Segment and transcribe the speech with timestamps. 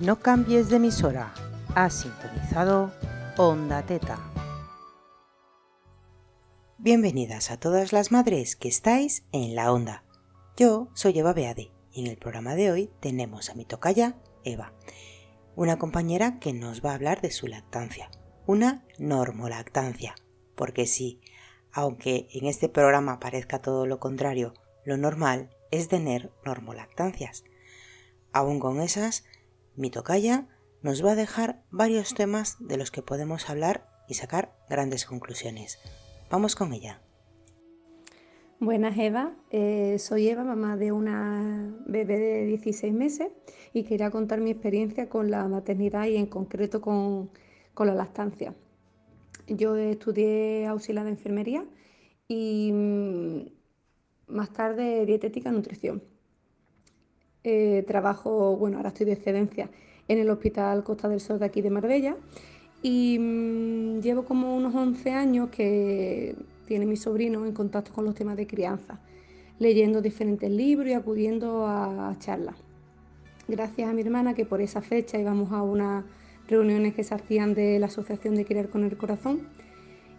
[0.00, 1.34] No cambies de emisora.
[1.74, 2.90] Has sintonizado
[3.36, 4.18] Onda Teta.
[6.78, 10.02] Bienvenidas a todas las madres que estáis en la onda.
[10.56, 14.72] Yo soy Eva Beade y en el programa de hoy tenemos a mi tocaya, Eva,
[15.54, 18.10] una compañera que nos va a hablar de su lactancia,
[18.46, 20.14] una normolactancia,
[20.54, 21.20] porque sí,
[21.72, 24.54] aunque en este programa parezca todo lo contrario,
[24.86, 27.44] lo normal es tener normolactancias.
[28.32, 29.24] Aún con esas,
[29.80, 30.46] mi tocaya
[30.82, 35.78] nos va a dejar varios temas de los que podemos hablar y sacar grandes conclusiones.
[36.30, 37.00] Vamos con ella.
[38.58, 43.32] Buenas Eva, eh, soy Eva, mamá de una bebé de 16 meses
[43.72, 47.30] y quería contar mi experiencia con la maternidad y en concreto con,
[47.78, 48.54] la lactancia.
[49.46, 51.64] Yo estudié auxiliar de enfermería
[52.28, 53.40] y mm,
[54.26, 56.02] más tarde dietética y nutrición.
[57.42, 59.70] Eh, trabajo, bueno, ahora estoy de excedencia
[60.08, 62.16] en el Hospital Costa del Sol de aquí de Marbella
[62.82, 66.34] y mm, llevo como unos 11 años que
[66.66, 69.00] tiene mi sobrino en contacto con los temas de crianza,
[69.58, 72.56] leyendo diferentes libros y acudiendo a charlas.
[73.48, 76.04] Gracias a mi hermana que por esa fecha íbamos a unas
[76.46, 79.40] reuniones que se hacían de la Asociación de Criar con el Corazón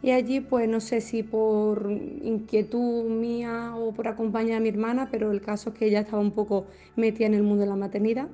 [0.04, 5.10] y allí, pues no sé si por inquietud mía o por acompañar a mi hermana,
[5.12, 7.76] pero el caso es que ella estaba un poco metida en el mundo de la
[7.76, 8.28] maternidad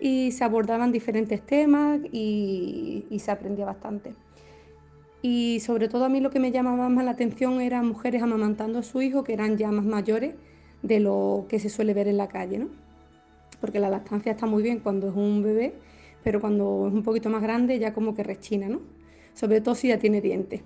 [0.00, 4.14] y se abordaban diferentes temas y, se aprendía bastante.
[5.22, 8.80] Y sobre todo a mí lo que me llamaba más la atención eran mujeres amamantando
[8.80, 10.34] a su hijo que eran ya más mayores
[10.82, 12.68] de lo que se suele ver en la calle, ¿no?
[13.60, 15.74] Porque la lactancia está muy bien cuando es un bebé,
[16.22, 18.80] pero cuando es un poquito más grande ya como que rechina, ¿no?
[19.34, 20.62] Sobre todo si ya tiene dientes.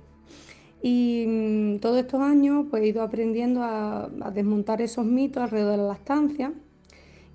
[0.82, 5.76] Y mm, todos estos años pues, he ido aprendiendo a, desmontar esos mitos alrededor de
[5.78, 6.52] la lactancia.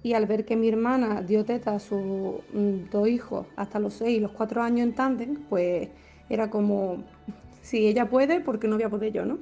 [0.04, 3.96] Y al ver que mi hermana dio teta a sus mm, dos hijos hasta los
[3.96, 5.90] seis y los cuatro años en tándem, pues
[6.30, 7.04] era como,
[7.62, 9.40] si ella puede, ¿por qué no voy a poder yo, no?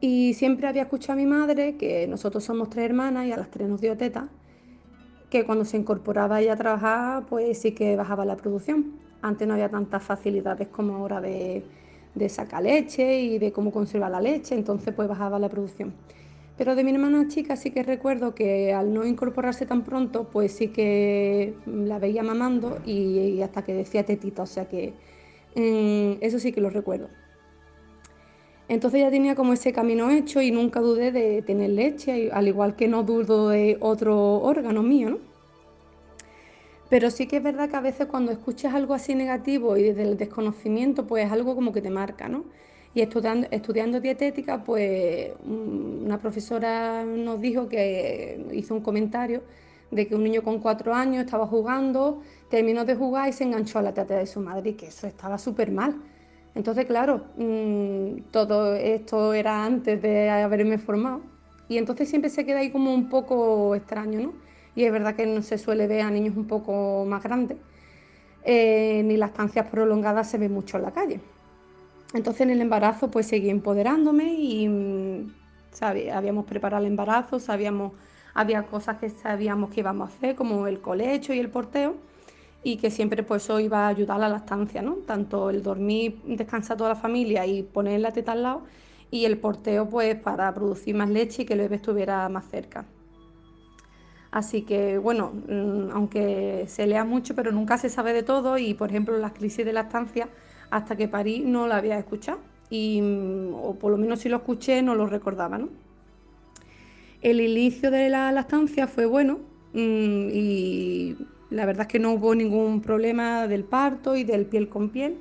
[0.00, 3.50] Y siempre había escuchado a mi madre que nosotros somos tres hermanas y a las
[3.50, 4.28] tres nos dio teta,
[5.30, 8.92] que cuando se incorporaba ella a trabajar, pues sí que bajaba la producción.
[9.22, 11.64] Antes no había tantas facilidades como ahora de
[12.16, 15.94] de sacar leche y de cómo conservar la leche, entonces pues bajaba la producción.
[16.56, 20.52] Pero de mi hermana chica sí que recuerdo que al no incorporarse tan pronto, pues
[20.52, 24.94] sí que la veía mamando y, hasta que decía tetita, o sea que
[25.54, 27.08] mm, eso sí que lo recuerdo.
[28.68, 32.74] Entonces ya tenía como ese camino hecho y nunca dudé de tener leche, al igual
[32.74, 35.35] que no dudo de otro órgano mío, ¿no?
[36.88, 40.02] Pero sí que es verdad que a veces cuando escuchas algo así negativo y desde
[40.02, 42.44] el desconocimiento, pues es algo como que te marca, ¿no?
[42.94, 49.42] Y estudiando, dietética, pues mm, una profesora nos dijo que hizo un comentario
[49.90, 53.78] de que un niño con cuatro años estaba jugando, terminó de jugar y se enganchó
[53.78, 55.96] a la teta de su madre y que eso estaba súper mal.
[56.54, 61.22] Entonces, claro, mm, todo esto era antes de haberme formado
[61.68, 64.45] y entonces siempre se queda ahí como un poco extraño, ¿no?
[64.76, 67.58] Y es verdad que no se suele ver a niños un poco más grandes,
[68.44, 71.20] eh, ni las estancias prolongadas se ven mucho en la calle.
[72.14, 75.32] Entonces en el embarazo pues seguí empoderándome y mm,
[76.12, 77.92] habíamos preparado el embarazo, sabíamos,
[78.34, 81.96] había cosas que sabíamos que íbamos a hacer, como el colecho y el porteo,
[82.62, 84.94] y que siempre pues eso iba a ayudar a la lactancia, ¿no?
[85.06, 88.62] Tanto el dormir, descansar toda la familia y poner la teta al lado,
[89.10, 92.86] y el porteo pues para producir más leche y que el bebé estuviera más cerca.
[94.36, 98.74] Así que, bueno, mm, aunque se lea mucho, pero nunca se sabe de todo y,
[98.74, 100.28] por ejemplo, las crisis de lactancia,
[100.68, 102.40] hasta que parí no la había escuchado.
[102.68, 105.70] Y, mm, o por lo menos si lo escuché, no lo recordaba, ¿no?
[107.22, 109.38] El inicio de la lactancia fue bueno
[109.72, 111.16] mm, y
[111.48, 115.16] la verdad es que no hubo ningún problema del parto y del piel con piel.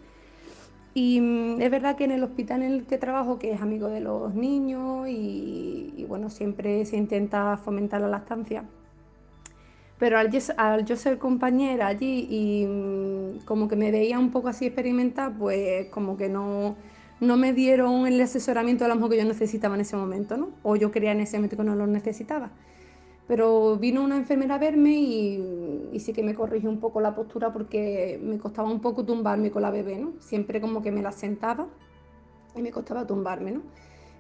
[0.94, 1.20] Y
[1.62, 4.34] es verdad que en el hospital en el que trabajo, que es amigo de los
[4.36, 8.66] niños y, y bueno, siempre se intenta fomentar la lactancia,
[9.98, 14.66] pero al yo, ser compañera allí y mm, como que me veía un poco así
[14.66, 16.76] experimentar, pues como que no,
[17.22, 20.50] no me dieron el asesoramiento a lo mejor que yo necesitaba en ese momento, ¿no?
[20.64, 22.52] O yo creía en ese momento que no lo necesitaba.
[23.28, 27.16] Pero vino una enfermera a verme y, y, sí que me corrigió un poco la
[27.16, 30.14] postura porque me costaba un poco tumbarme con la bebé, ¿no?
[30.20, 31.68] Siempre como que me la sentaba
[32.56, 33.62] y me costaba tumbarme, ¿no?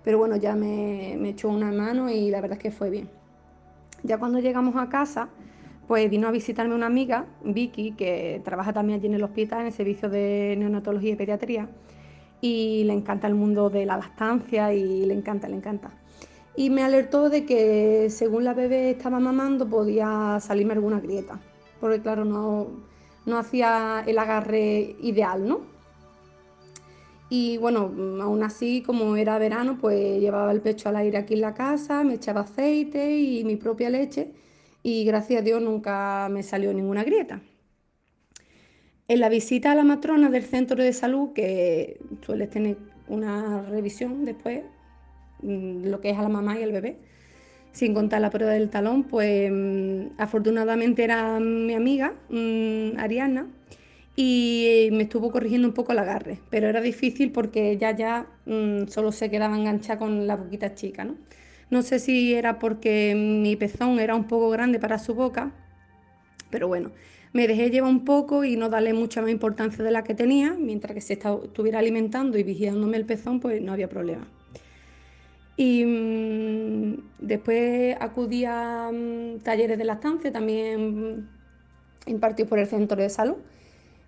[0.03, 3.09] Pero bueno, ya me, me echó una mano y la verdad es que fue bien.
[4.03, 5.29] Ya cuando llegamos a casa,
[5.87, 9.67] pues vino a visitarme una amiga, Vicky, que trabaja también allí en el hospital, en
[9.67, 11.69] el servicio de neonatología y pediatría,
[12.41, 15.91] y le encanta el mundo de la lactancia y le encanta, le encanta.
[16.55, 21.39] Y me alertó de que según la bebé estaba mamando podía salirme alguna grieta,
[21.79, 22.67] porque claro, no,
[23.25, 25.75] no hacía el agarre ideal, ¿no?
[27.29, 27.91] Y bueno,
[28.21, 32.03] aún así, como era verano, pues llevaba el pecho al aire aquí en la casa,
[32.03, 34.44] me echaba aceite y mi propia leche
[34.85, 37.41] y gracias a Dios nunca me salió ninguna grieta.
[39.07, 42.77] En la visita a la matrona del centro de salud, que suele tener
[43.07, 44.61] una revisión después,
[45.41, 46.97] mm, lo que es a la mamá y al bebé,
[47.71, 53.47] sin contar la prueba del talón, pues mm, afortunadamente era mi amiga, mm, Ariana,
[54.15, 58.27] y me estuvo corrigiendo un poco el agarre, pero era difícil porque ya ya
[58.87, 61.15] solo se quedaba enganchada con la boquita chica, ¿no?
[61.69, 65.51] No sé si era porque mi pezón era un poco grande para su boca,
[66.49, 66.91] pero bueno,
[67.33, 70.55] me dejé llevar un poco y no darle mucha más importancia de la que tenía,
[70.57, 74.27] mientras que se estuviera alimentando y vigilándome el pezón, pues no había problema.
[75.57, 81.27] Y mm, después acudí a mm, talleres de lactancia, también
[82.05, 83.37] impartidos por el centro de salud,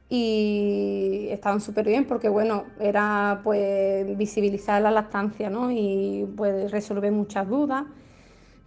[0.10, 5.72] y estaban súper bien porque, bueno, era pues visibilizar la lactancia, ¿no?
[5.72, 7.86] Y pues resolver muchas dudas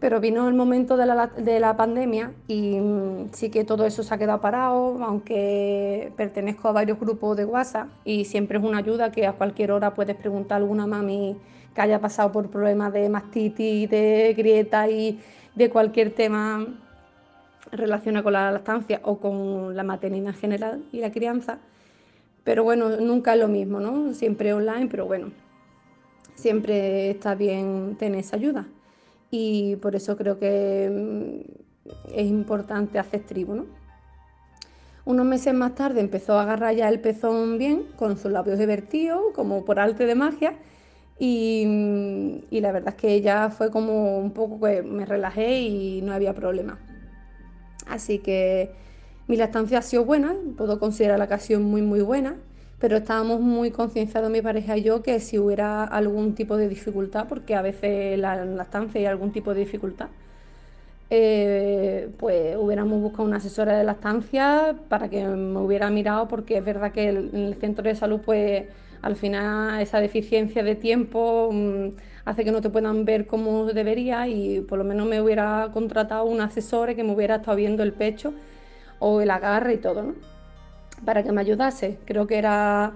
[0.00, 4.18] pero vino el momento de la, pandemia y mm, sí que todo eso se ha
[4.18, 9.26] quedado parado, aunque pertenezco a varios grupos de WhatsApp y siempre es una ayuda que
[9.26, 11.36] a cualquier hora puedes preguntar a alguna mami
[11.74, 15.20] que haya pasado por problemas de mastitis, de grieta y
[15.54, 16.66] de cualquier tema
[17.72, 21.58] relacionado con la lactancia o con la maternidad en general y la crianza.
[22.44, 24.14] Pero bueno, nunca es lo mismo, ¿no?
[24.14, 25.30] Siempre online, pero bueno,
[26.34, 28.66] siempre está bien tener esa ayuda
[29.30, 33.54] y por eso creo que mm, es importante hacer tribu.
[33.54, 33.66] ¿no?
[35.04, 39.20] Unos meses más tarde empezó a agarrar ya el pezón bien, con sus labios divertidos,
[39.34, 40.52] como por arte de magia,
[41.20, 46.02] mm, y, la verdad es que ya fue como un poco que me relajé y
[46.02, 46.78] no había problema.
[47.90, 48.70] Así que
[49.28, 52.36] mi lactancia ha sido buena, puedo considerar la ocasión muy muy buena
[52.80, 57.28] pero estábamos muy concienciados mi pareja y yo que si hubiera algún tipo de dificultad,
[57.28, 60.08] porque a veces la lactancia hay algún tipo de dificultad,
[61.10, 66.64] eh, pues hubiéramos buscado una asesora de lactancia para que me hubiera mirado, porque es
[66.64, 68.64] verdad que en el centro de salud, pues
[69.02, 71.88] al final esa deficiencia de tiempo mm,
[72.24, 76.24] hace que no te puedan ver como debería y por lo menos me hubiera contratado
[76.24, 78.34] un asesor que me hubiera estado viendo el pecho
[78.98, 80.14] o el agarre y todo, ¿no?
[81.04, 81.98] para que me ayudase.
[82.04, 82.92] Creo que era,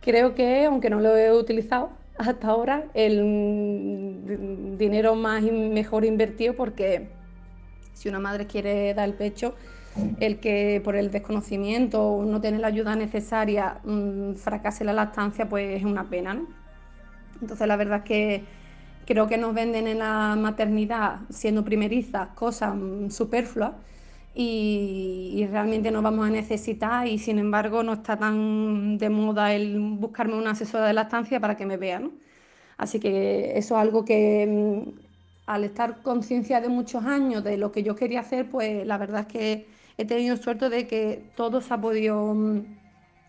[0.00, 7.08] creo que, aunque no lo he utilizado hasta ahora, el dinero más mejor invertido porque
[7.92, 9.54] si una madre quiere dar el pecho,
[10.20, 15.48] el que por el desconocimiento o no tener la ayuda necesaria mm, fracase la lactancia,
[15.48, 16.46] pues es una pena, ¿no?
[17.40, 18.44] Entonces la verdad es que
[19.06, 23.72] creo que nos venden en la maternidad, siendo primerizas, cosas mm, superfluas
[24.34, 29.78] y, realmente no vamos a necesitar y sin embargo no está tan de moda el
[29.80, 32.00] buscarme una asesora de lactancia para que me vea.
[32.00, 32.12] ¿no?
[32.76, 35.00] Así que eso es algo que mm,
[35.46, 39.22] al estar conciencia de muchos años de lo que yo quería hacer, pues la verdad
[39.22, 42.60] es que he tenido suerte de que todo se ha podido mm,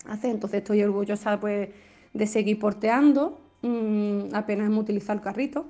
[0.08, 0.32] hacer.
[0.32, 1.70] Entonces estoy orgullosa pues,
[2.14, 5.66] de seguir porteando, mm, apenas hemos utilizado el carrito,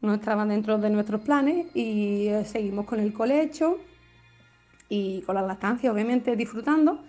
[0.00, 3.78] no estaba dentro de nuestros planes y eh, seguimos con el colecho
[4.88, 7.00] y con la lactancia, obviamente disfrutando,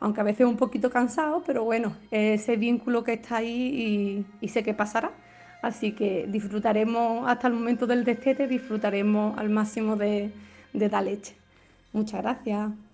[0.00, 4.62] aunque a veces un poquito cansado, pero bueno, ese vínculo que está ahí y, sé
[4.62, 5.12] que pasará.
[5.60, 10.32] Así que disfrutaremos hasta el momento del destete, disfrutaremos al máximo de,
[10.72, 11.36] de la leche.
[11.92, 12.87] Muchas gracias.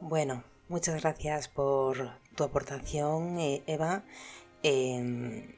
[0.00, 4.04] Bueno, muchas gracias por tu aportación, eh, Eva.
[4.62, 5.54] Em,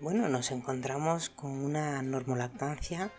[0.00, 3.10] bueno, nos encontramos con una normolactancia.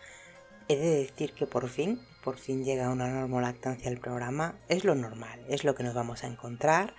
[0.68, 4.96] He de decir que por fin por fin llega una normolactancia al programa, es lo
[4.96, 6.94] normal, es lo que nos vamos a encontrar.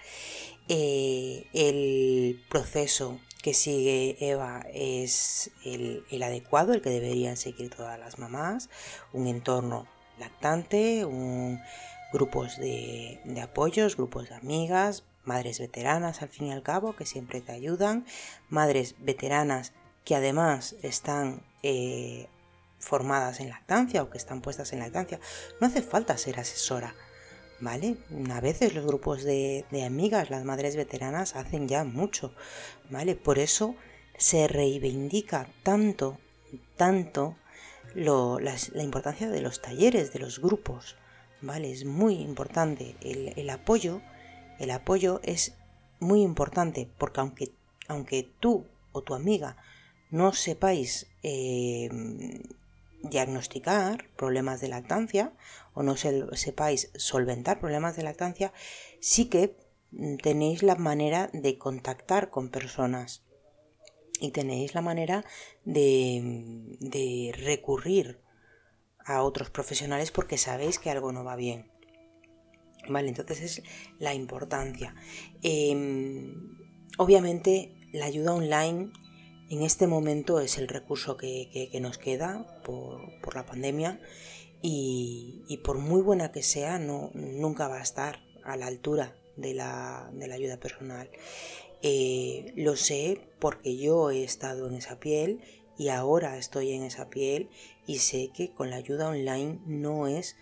[0.69, 8.19] Eh, el proceso que sigue Eva es el, adecuado, el que deberían seguir todas las
[8.19, 8.71] mamás,
[9.13, 9.87] un entorno
[10.19, 11.61] lactante, un,
[12.13, 17.41] grupos de, apoyos, grupos de amigas, madres veteranas al fin y al cabo que siempre
[17.41, 18.07] te ayudan,
[18.49, 19.73] madres veteranas
[20.05, 22.29] que además están eh,
[22.79, 25.21] formadas en lactancia o que están puestas en lactancia.
[25.61, 26.95] No hace falta ser asesora,
[27.61, 27.97] ¿vale?
[28.33, 32.33] A veces los grupos de, amigas, las madres veteranas, hacen ya mucho,
[32.91, 33.17] ¿vale?
[33.17, 33.75] Por eso
[34.17, 36.19] se reivindica tanto,
[36.77, 37.37] tanto
[37.95, 40.97] la, importancia de los talleres, de los grupos,
[41.41, 41.71] ¿vale?
[41.71, 44.01] Es muy importante el, apoyo,
[44.59, 45.55] el apoyo es
[46.01, 47.53] muy importante porque aunque,
[47.87, 49.57] aunque tú o tu amiga
[50.11, 51.89] no sepáis eh,
[53.03, 55.33] diagnosticar problemas de lactancia
[55.75, 58.53] o no sepáis solventar problemas de lactancia,
[59.01, 59.57] sí que
[60.23, 63.23] tenéis la manera de contactar con personas
[64.21, 65.25] y tenéis la manera
[65.65, 68.21] de, de recurrir
[69.09, 71.71] a otros profesionales porque sabéis que algo no va bien.
[72.89, 73.63] Vale, entonces es
[73.99, 74.95] la importancia.
[75.43, 76.35] Em,
[76.99, 78.93] obviamente la ayuda online
[79.51, 83.99] en este momento es el recurso que, nos queda por, la pandemia
[84.61, 89.55] y, por muy buena que sea, no, nunca va a estar a la altura de
[89.55, 91.11] la, ayuda personal.
[91.83, 95.41] Eh, lo sé porque yo he estado en esa piel
[95.79, 97.49] y ahora estoy en esa piel
[97.89, 100.37] y sé que con la ayuda online no es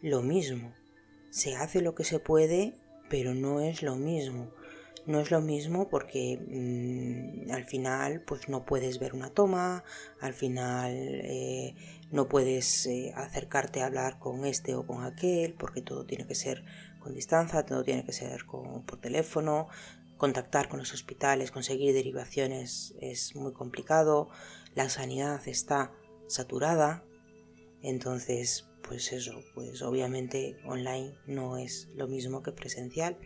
[0.00, 0.72] lo mismo.
[1.30, 2.72] Se hace lo que se puede,
[3.10, 4.50] pero no es lo mismo.
[5.04, 9.84] No es lo mismo porque mm, al final pues no puedes ver una toma,
[10.20, 11.74] al final eh,
[12.10, 16.34] no puedes eh, acercarte a hablar con este o con aquel porque todo tiene que
[16.34, 16.64] ser
[17.00, 19.68] con distancia, todo tiene que ser por teléfono,
[20.16, 24.30] contactar con los hospitales, conseguir derivaciones es muy complicado,
[24.74, 25.92] la sanidad está
[26.28, 27.04] saturada,
[27.82, 33.18] entonces pues eso, pues obviamente online no es lo mismo que presencial,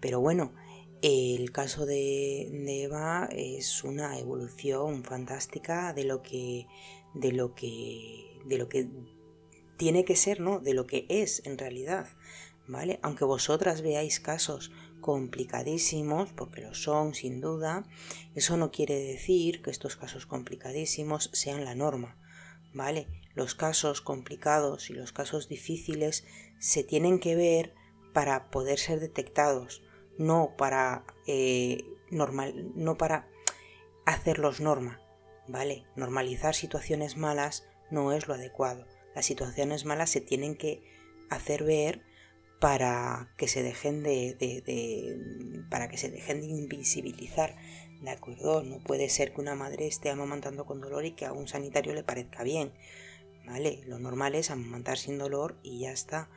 [0.00, 0.54] pero bueno,
[1.02, 6.66] el caso de, Eva es una evolución fantástica de lo que
[7.14, 8.88] de lo que de lo que
[9.76, 10.58] tiene que ser, ¿no?
[10.60, 12.08] De lo que es en realidad,
[12.66, 12.98] ¿vale?
[13.02, 17.84] Aunque vosotras veáis casos complicadísimos, porque lo son sin duda,
[18.34, 22.16] eso no quiere decir que estos casos complicadísimos sean la norma,
[22.76, 23.08] ¿vale?
[23.34, 26.24] Los casos complicados y los casos difíciles
[26.58, 27.74] se tienen que ver
[28.12, 29.82] para poder ser detectados
[30.18, 33.28] no para eh, normal, no para
[34.04, 35.00] hacerlos norma,
[35.48, 35.84] ¿vale?
[35.96, 38.86] Normalizar situaciones malas no es lo adecuado.
[39.14, 40.82] Las situaciones malas se tienen que
[41.30, 42.02] hacer ver
[42.60, 45.18] para que se dejen de, de,
[45.70, 47.56] para que se dejen de invisibilizar
[48.00, 51.32] de acuerdo no puede ser que una madre esté amamantando con dolor y que a
[51.32, 52.72] un sanitario le parezca bien
[53.46, 56.30] vale lo normal es amamantar sin dolor y ya está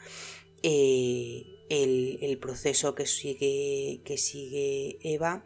[0.62, 5.44] eh, el, proceso que sigue, que sigue Eva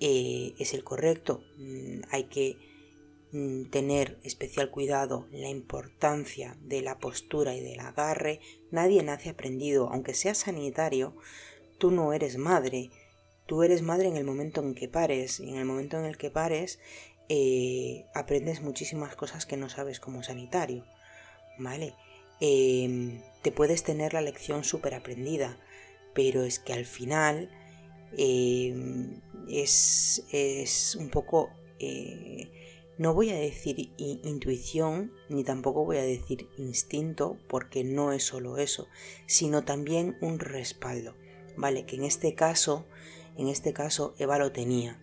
[0.00, 1.42] eh, es el correcto.
[1.56, 2.56] Mm, hay que
[3.32, 8.40] mm, tener especial cuidado la importancia de la postura y del agarre.
[8.70, 11.16] Nadie nace aprendido, aunque sea sanitario,
[11.78, 12.90] tú no eres madre.
[13.46, 16.16] Tú eres madre en el momento en que pares y en el momento en el
[16.16, 16.78] que pares
[17.28, 20.84] eh, aprendes muchísimas cosas que no sabes como sanitario.
[21.58, 21.94] ¿Vale?
[22.40, 25.58] Em, te puedes tener la lección súper aprendida,
[26.14, 27.50] pero es que al final
[28.16, 32.50] em, es, un poco, eh,
[32.98, 38.58] no voy a decir intuición, ni tampoco voy a decir instinto, porque no es solo
[38.58, 38.86] eso,
[39.26, 41.14] sino también un respaldo,
[41.56, 41.86] ¿vale?
[41.86, 42.86] Que en este caso,
[43.36, 45.00] en este caso Eva lo tenía,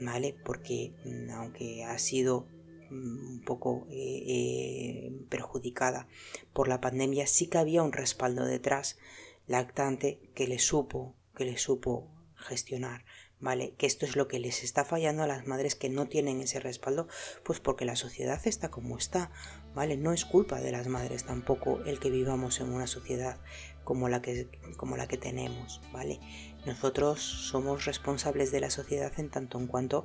[0.00, 0.36] ¿vale?
[0.44, 2.46] Porque mm, aunque ha sido
[2.90, 6.08] un poco eh, eh, perjudicada
[6.52, 8.98] por la pandemia, sí que había un respaldo detrás
[9.46, 13.04] lactante que le supo, que le supo gestionar,
[13.40, 13.74] ¿vale?
[13.76, 16.60] Que esto es lo que les está fallando a las madres que no tienen ese
[16.60, 17.08] respaldo,
[17.44, 19.30] pues porque la sociedad está como está,
[19.74, 19.96] ¿vale?
[19.96, 23.40] No es culpa de las madres tampoco el que vivamos en una sociedad
[23.84, 26.20] como la que, como la que tenemos, ¿vale?
[26.64, 30.04] Nosotros somos responsables de la sociedad en tanto en cuanto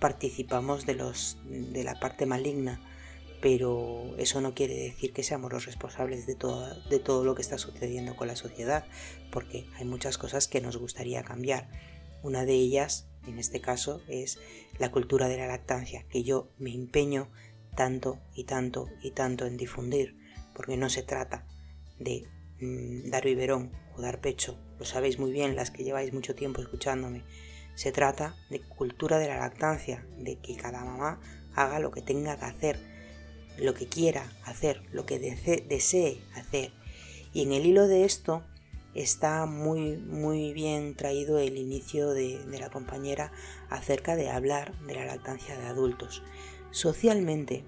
[0.00, 2.80] participamos de, los, de la parte maligna,
[3.40, 7.42] pero eso no quiere decir que seamos los responsables de todo, de todo lo que
[7.42, 8.84] está sucediendo con la sociedad,
[9.30, 11.68] porque hay muchas cosas que nos gustaría cambiar.
[12.22, 14.40] Una de ellas, en este caso, es
[14.78, 17.30] la cultura de la lactancia, que yo me empeño
[17.76, 20.16] tanto y tanto y tanto en difundir,
[20.52, 21.46] porque no se trata
[21.98, 22.26] de
[22.60, 26.60] mm, dar biberón o dar pecho, lo sabéis muy bien las que lleváis mucho tiempo
[26.60, 27.22] escuchándome,
[27.76, 31.20] se trata de cultura de la lactancia, de que cada mamá
[31.54, 32.80] haga lo que tenga que hacer,
[33.58, 36.72] lo que quiera hacer, lo que desee, hacer.
[37.32, 38.42] Y en el hilo de esto
[38.92, 43.30] está muy, muy bien traído el inicio de, de la compañera
[43.70, 46.24] acerca de hablar de la lactancia de adultos.
[46.72, 47.62] Socialmente,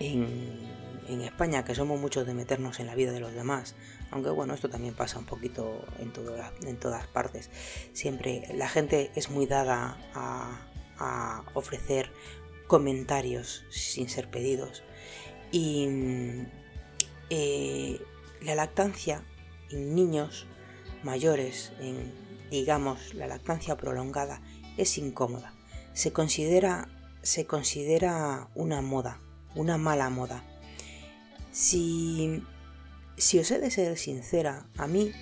[0.00, 0.63] en
[1.08, 3.74] en España, que somos muchos de meternos en la vida de los demás,
[4.10, 6.12] aunque bueno, esto también pasa un poquito en,
[6.78, 7.50] todas partes,
[7.92, 10.60] siempre la gente es muy dada a,
[11.54, 12.10] ofrecer
[12.68, 14.84] comentarios sin ser pedidos.
[15.50, 15.88] Y
[17.30, 18.00] eh,
[18.40, 19.22] la lactancia
[19.70, 20.46] en niños
[21.02, 21.72] mayores,
[22.50, 24.40] digamos la lactancia prolongada,
[24.76, 25.52] es incómoda.
[25.92, 26.88] Se considera,
[27.22, 29.18] se considera una moda
[29.54, 30.42] una mala moda.
[31.54, 32.42] Si,
[33.16, 35.12] si os he de ser sincera, a mí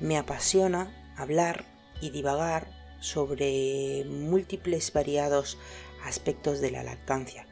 [0.00, 1.64] me apasiona hablar
[2.00, 2.68] y divagar
[3.00, 5.58] sobre múltiples variados
[6.04, 7.48] aspectos de la lactancia.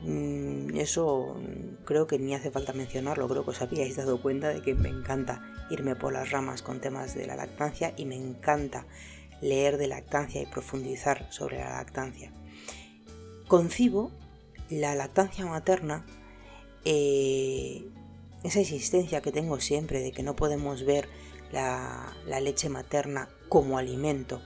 [0.00, 1.36] Mm, eso
[1.84, 4.88] creo que ni hace falta mencionarlo, creo que os habíais dado cuenta de que me
[4.88, 8.86] encanta irme por las ramas con temas de la lactancia y me encanta
[9.42, 12.32] leer de lactancia y profundizar sobre la lactancia.
[13.46, 14.10] Concibo
[14.70, 16.06] la lactancia materna,
[16.88, 17.84] eh,
[18.44, 21.08] esa existencia que tengo siempre de que no podemos ver
[21.50, 24.40] la, la leche materna como alimento,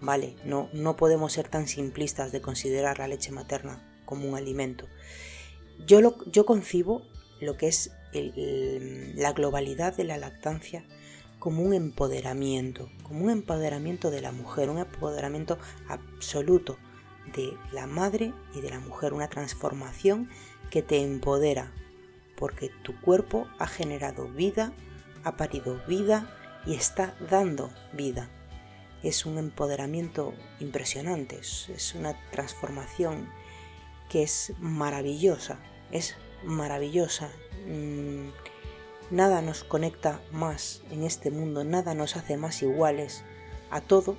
[0.00, 0.36] ¿vale?
[0.44, 4.86] No, no podemos ser tan simplistas de considerar la leche materna como un alimento.
[5.86, 7.02] Yo, lo, yo concibo
[7.40, 10.84] lo que es la globalidad de la lactancia
[11.38, 15.58] como un empoderamiento, como un empoderamiento de la mujer, un empoderamiento
[15.88, 16.76] absoluto
[17.34, 20.28] de la madre y de la mujer, una transformación
[20.70, 21.72] que te empodera,
[22.36, 24.72] porque tu cuerpo ha generado vida,
[25.24, 26.34] ha parido vida
[26.66, 28.28] y está dando vida.
[29.02, 33.28] Es un empoderamiento impresionante, es una transformación
[34.10, 35.58] que es maravillosa,
[35.90, 37.30] es maravillosa.
[37.66, 38.28] Mm,
[39.10, 43.24] nada nos conecta más en este mundo, nada nos hace más iguales
[43.70, 44.16] a todo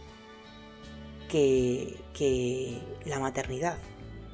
[1.30, 3.78] que, la maternidad.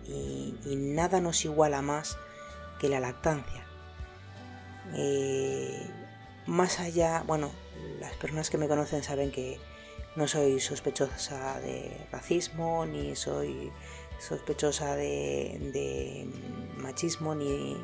[0.07, 2.17] Y, nada nos iguala más
[2.79, 3.65] que la lactancia.
[4.93, 5.89] Eh,
[6.45, 7.51] más allá, bueno,
[7.99, 9.59] las personas que me conocen saben que
[10.15, 13.71] no soy sospechosa de racismo, ni soy
[14.19, 16.27] sospechosa de,
[16.77, 17.77] machismo, ni,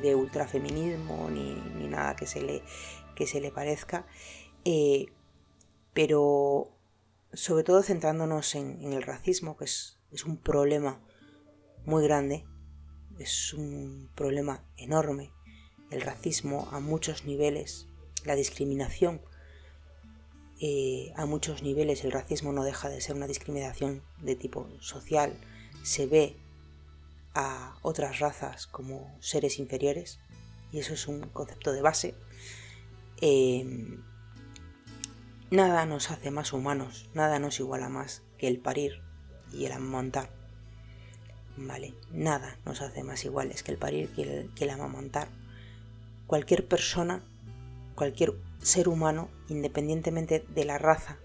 [0.00, 2.62] de ultrafeminismo, ni, ni, nada que se le,
[3.14, 4.04] que se le parezca.
[4.64, 5.06] Eh,
[5.94, 6.68] pero
[7.32, 11.00] sobre todo centrándonos en, el racismo, que es, es un problema
[11.88, 12.44] muy grande,
[13.18, 15.32] es un problema enorme,
[15.90, 17.86] el racismo a muchos niveles,
[18.26, 19.22] la discriminación
[20.60, 25.32] eh, a muchos niveles, el racismo no deja de ser una discriminación de tipo social,
[25.82, 26.36] se ve
[27.34, 30.20] a otras razas como seres inferiores,
[30.70, 32.14] y eso es un concepto de base,
[33.22, 34.04] em,
[35.50, 39.00] nada nos hace más humanos, nada nos iguala más que el parir
[39.54, 40.37] y el amamantar.
[41.60, 45.28] Vale, nada nos hace más iguales que el parir que el, que amamantar.
[46.26, 47.20] Cualquier persona,
[47.96, 51.18] cualquier ser humano, independientemente de la raza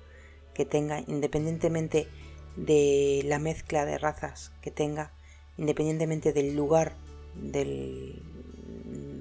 [0.56, 2.08] que tenga, independientemente
[2.56, 5.12] de la mezcla de razas que tenga,
[5.58, 6.96] independientemente del lugar
[7.36, 8.20] de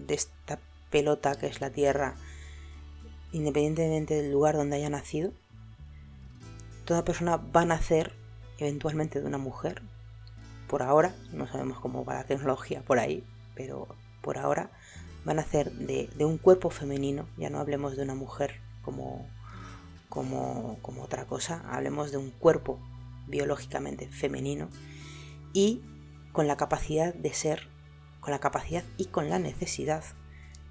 [0.09, 2.16] esta pelota que es la Tierra,
[3.33, 5.33] independientemente del lugar donde haya nacido,
[6.85, 8.12] toda persona va a nacer
[8.59, 9.83] eventualmente de una mujer.
[10.72, 13.22] Por ahora, no sabemos cómo va la tecnología por ahí,
[13.54, 14.70] pero por ahora
[15.28, 19.28] va a nacer de, de un cuerpo femenino, ya no hablemos de una mujer como,
[20.08, 22.80] como, como otra cosa, hablemos de un cuerpo
[23.26, 24.70] biológicamente femenino
[25.52, 25.82] y
[26.32, 27.68] con la capacidad de ser,
[28.20, 30.02] con la capacidad y con la necesidad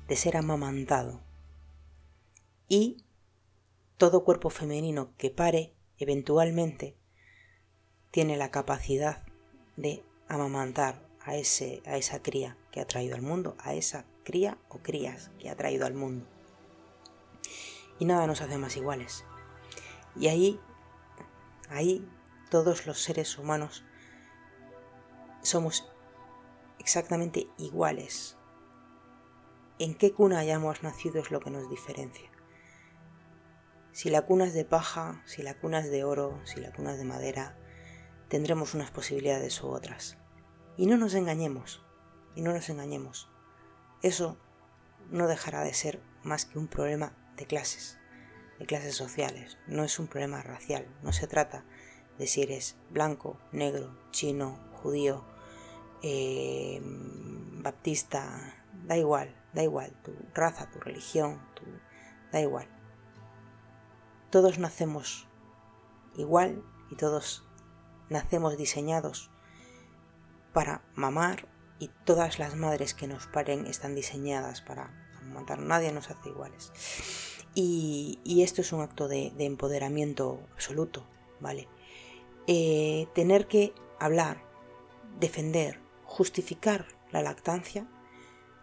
[0.07, 1.21] de ser amamantado.
[2.67, 3.05] Y
[3.97, 6.97] todo cuerpo femenino que pare eventualmente
[8.09, 9.27] tiene la capacidad
[9.75, 14.57] de amamantar a, ese, a esa cría que ha traído al mundo, a esa cría
[14.69, 16.25] o crías que ha traído al mundo.
[17.99, 19.25] Y nada nos hace más iguales.
[20.15, 20.59] Y ahí,
[21.69, 22.07] ahí
[22.49, 23.83] todos los seres humanos
[25.41, 25.87] somos
[26.79, 28.37] exactamente iguales.
[29.79, 32.29] En qué cuna hayamos nacido es lo que nos diferencia.
[33.91, 36.93] Si la cuna es de paja, si la cuna es de oro, si la cuna
[36.93, 37.57] es de madera,
[38.31, 40.17] tendremos unas posibilidades u otras.
[40.77, 41.83] Y no nos engañemos,
[42.33, 43.29] y no nos engañemos.
[44.01, 44.37] Eso
[45.09, 47.99] no dejará de ser más que un problema de clases,
[48.57, 51.65] de clases sociales, no es un problema racial, no se trata
[52.17, 55.25] de si eres blanco, negro, chino, judío,
[56.01, 61.41] eh, baptista, da igual, da igual, tu raza, tu religión,
[62.31, 62.69] da igual.
[64.29, 65.27] Todos nacemos
[66.15, 67.45] igual y todos
[68.11, 69.31] nacemos diseñados
[70.53, 71.47] para mamar
[71.79, 74.91] y todas las madres que nos paren están diseñadas para
[75.33, 75.59] matar.
[75.59, 76.71] Nadie nos hace iguales.
[77.55, 81.07] Y, esto es un acto de, de empoderamiento absoluto,
[81.39, 81.67] ¿vale?
[82.47, 84.43] Eh, tener que hablar,
[85.19, 87.87] defender, justificar la lactancia,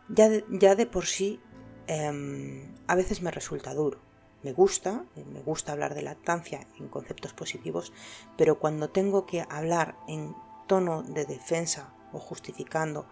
[0.09, 1.41] ya de, ya de por sí
[1.87, 4.01] em, a veces me resulta duro.
[4.43, 7.93] Me gusta, me gusta hablar de lactancia en conceptos positivos,
[8.37, 10.35] pero cuando tengo que hablar en
[10.69, 13.07] tono de defensa o justificando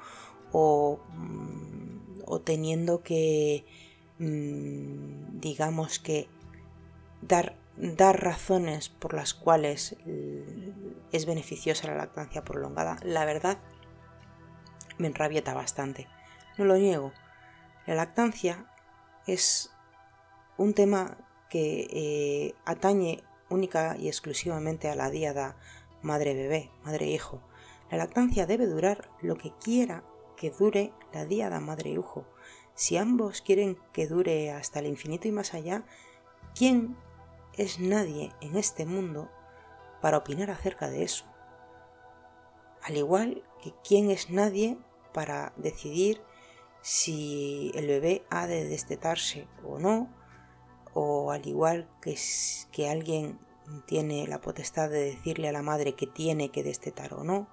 [0.52, 3.64] o, mm, o teniendo que,
[4.18, 6.28] mm, digamos que,
[7.22, 9.96] dar, dar razones por las cuales
[11.12, 13.58] es beneficiosa la lactancia prolongada, la verdad
[14.98, 16.08] me enrabieta bastante.
[16.56, 17.12] No lo niego.
[17.86, 18.66] La lactancia
[19.26, 19.70] es
[20.58, 21.18] un tema
[21.50, 25.56] que eh, atañe única y exclusivamente a la diada
[26.02, 27.42] madre-bebé, madre-hijo.
[27.90, 30.04] La lactancia debe durar lo que quiera
[30.36, 32.26] que dure la diada madre-hijo.
[32.74, 35.84] Si ambos quieren que dure hasta el infinito y más allá,
[36.54, 36.96] ¿quién
[37.56, 39.30] es nadie en este mundo
[40.02, 41.24] para opinar acerca de eso?
[42.82, 44.78] Al igual que quién es nadie
[45.12, 46.20] para decidir
[46.82, 50.08] si el bebé ha de destetarse o no,
[50.98, 52.18] o al igual que,
[52.72, 53.38] que alguien
[53.84, 57.48] tiene la potestad de decirle a la madre que tiene que destetar o no,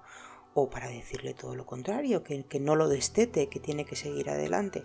[0.54, 4.30] o para decirle todo lo contrario, que, que no lo destete, que tiene que seguir
[4.30, 4.84] adelante.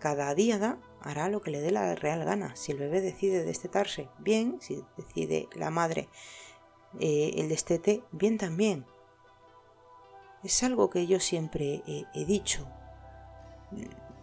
[0.00, 2.56] Cada día hará lo que le dé la real gana.
[2.56, 4.58] Si el bebé decide destetarse, bien.
[4.60, 6.08] Si decide la madre
[6.98, 8.86] eh, el destete, bien también.
[10.42, 12.66] Es algo que yo siempre he dicho.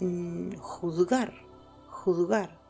[0.01, 1.33] Mm, juzgar,
[1.89, 2.64] juzgar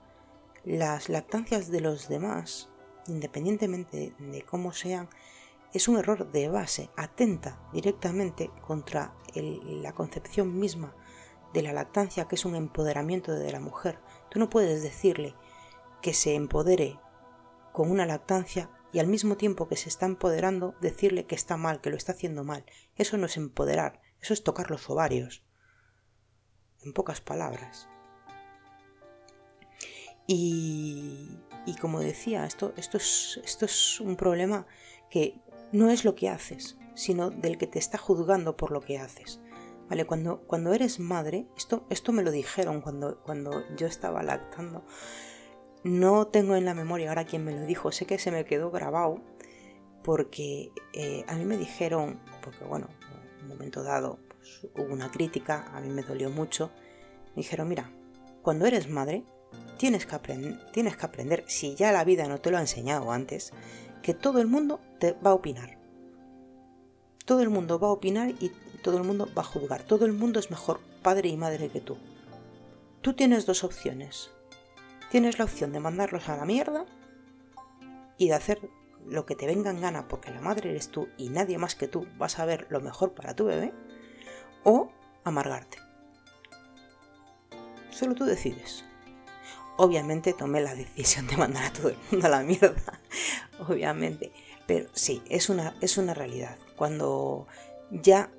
[0.66, 2.70] las lactancias de los demás,
[3.08, 5.10] independientemente de cómo sean,
[5.74, 10.96] es un error de base, atenta directamente contra la concepción misma
[11.54, 14.00] de la lactancia, que es un empoderamiento de la mujer.
[14.30, 15.36] Tú no puedes decirle
[16.02, 17.00] que se empodere
[17.72, 21.82] con una lactancia y al mismo tiempo que se está empoderando decirle que está mal,
[21.82, 22.66] que lo está haciendo mal.
[22.96, 25.44] Eso no es empoderar, eso es tocar los ovarios.
[26.82, 27.90] En pocas palabras.
[30.28, 31.38] Y,
[31.80, 34.66] como decía, esto, esto, es, esto es un problema
[35.10, 35.40] que
[35.72, 39.40] no es lo que haces, sino del que te está juzgando por lo que haces.
[39.90, 40.06] ¿Vale?
[40.06, 44.84] Cuando, cuando eres madre, esto, esto me lo dijeron cuando, cuando yo estaba lactando.
[45.84, 48.72] No tengo en la memoria ahora quién me lo dijo, sé que se me quedó
[48.72, 49.22] grabado
[50.04, 52.88] porque eh, a mí me dijeron, porque bueno,
[53.38, 56.72] en un momento dado pues, hubo una crítica, a mí me dolió mucho,
[57.36, 57.92] me dijeron, mira,
[58.44, 59.24] cuando eres madre,
[59.78, 60.18] tienes que,
[60.72, 63.54] tienes que aprender, si ya la vida no te lo ha enseñado antes,
[64.02, 65.78] que todo el mundo te va a opinar.
[67.26, 68.52] Todo el mundo va a opinar y
[68.84, 69.84] todo el mundo va a juzgar.
[69.84, 71.98] Todo el mundo es mejor padre y madre que tú.
[73.02, 74.30] Tú tienes dos opciones.
[75.10, 76.86] Tienes la opción de mandarlos a la mierda
[78.18, 78.70] y de hacer
[79.08, 81.88] lo que te venga en gana porque la madre eres tú y nadie más que
[81.88, 83.74] tú vas a ver lo mejor para tu bebé.
[84.64, 84.92] O
[85.24, 85.80] amargarte.
[87.90, 88.84] Solo tú decides.
[89.78, 93.02] Obviamente tomé la decisión de mandar a todo el mundo a la mierda.
[93.68, 94.32] Obviamente.
[94.68, 96.58] Pero sí, es una, es una realidad.
[96.76, 97.48] Cuando
[97.92, 98.32] ya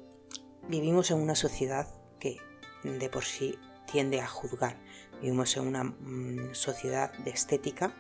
[0.69, 2.39] vivimos en una sociedad que
[2.83, 3.59] de por sí
[3.91, 4.77] tiende a juzgar.
[5.21, 7.95] Vivimos en una mm, sociedad de estética.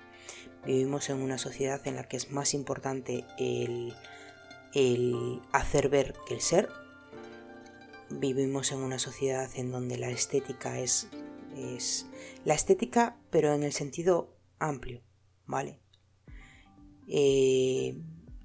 [0.64, 3.94] Vivimos en una sociedad en la que es más importante el,
[4.75, 6.68] el hacer ver que el ser.
[8.11, 11.09] Vivimos en una sociedad en donde la estética es
[11.57, 12.07] es
[12.45, 15.03] la estética, pero en el sentido amplio,
[15.47, 15.81] ¿vale?
[17.09, 18.01] Eh,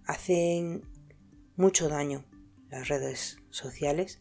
[0.05, 0.83] hacen
[1.55, 2.25] mucho daño
[2.69, 4.19] las redes sociales.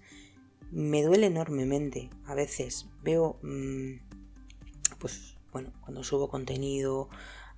[0.70, 2.10] Me duele enormemente.
[2.26, 7.08] A veces veo, mm, pues bueno, cuando subo contenido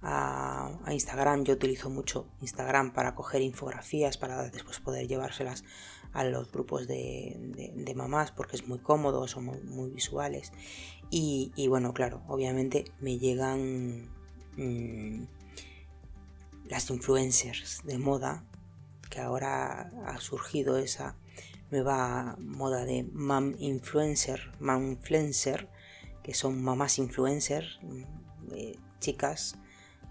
[0.00, 5.64] a, a, Instagram, yo utilizo mucho Instagram para coger infografías, para después poder llevárselas
[6.12, 10.52] a los grupos de, mamás porque es muy cómodo, son muy, visuales.
[11.10, 14.08] Y, bueno, claro, obviamente me llegan
[14.56, 15.24] mm,
[16.68, 18.44] las influencers de moda,
[19.10, 21.16] que ahora ha surgido esa
[21.70, 25.68] nueva moda de mam influencer, mam influencer,
[26.22, 28.02] que son mamás influencer, mm,
[28.54, 29.58] eh, chicas,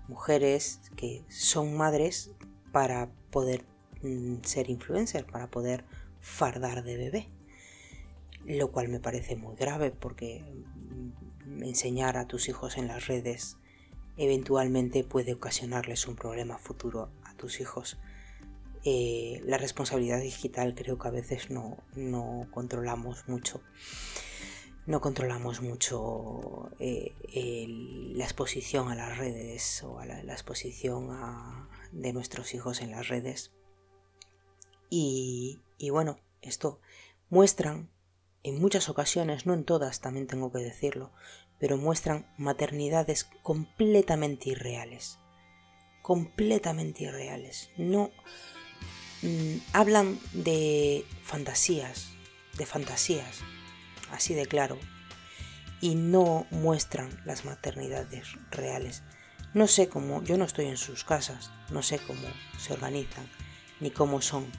[0.08, 2.32] mujeres que son madres
[2.72, 3.66] para poder
[4.44, 5.86] ser influencer, para poder
[6.20, 7.30] fardar de bebé.
[8.46, 10.44] Lo cual me parece muy grave porque
[11.46, 13.58] mm, enseñar a tus hijos en las redes
[14.18, 17.98] eventualmente puede ocasionarles un problema futuro a tus hijos.
[18.84, 21.78] Eh, la responsabilidad digital creo que a veces no,
[22.52, 23.62] controlamos mucho.
[24.88, 27.14] No controlamos mucho eh,
[28.16, 31.10] la exposición a las redes o a la, exposición
[31.92, 33.52] de nuestros hijos en las redes
[34.94, 36.82] y, bueno, esto
[37.30, 37.90] muestran
[38.44, 41.12] en muchas ocasiones, no en todas, también tengo que decirlo,
[41.60, 45.18] pero muestran maternidades completamente irreales.
[46.02, 47.70] Completamente irreales.
[47.78, 48.12] No
[49.22, 52.10] mm, hablan de fantasías,
[52.58, 53.40] de fantasías,
[54.12, 54.78] así de claro,
[55.80, 59.04] y no muestran las maternidades reales.
[59.54, 62.28] No sé cómo, yo no estoy en sus casas, no sé cómo
[62.60, 63.30] se organizan,
[63.80, 64.52] ni cómo son,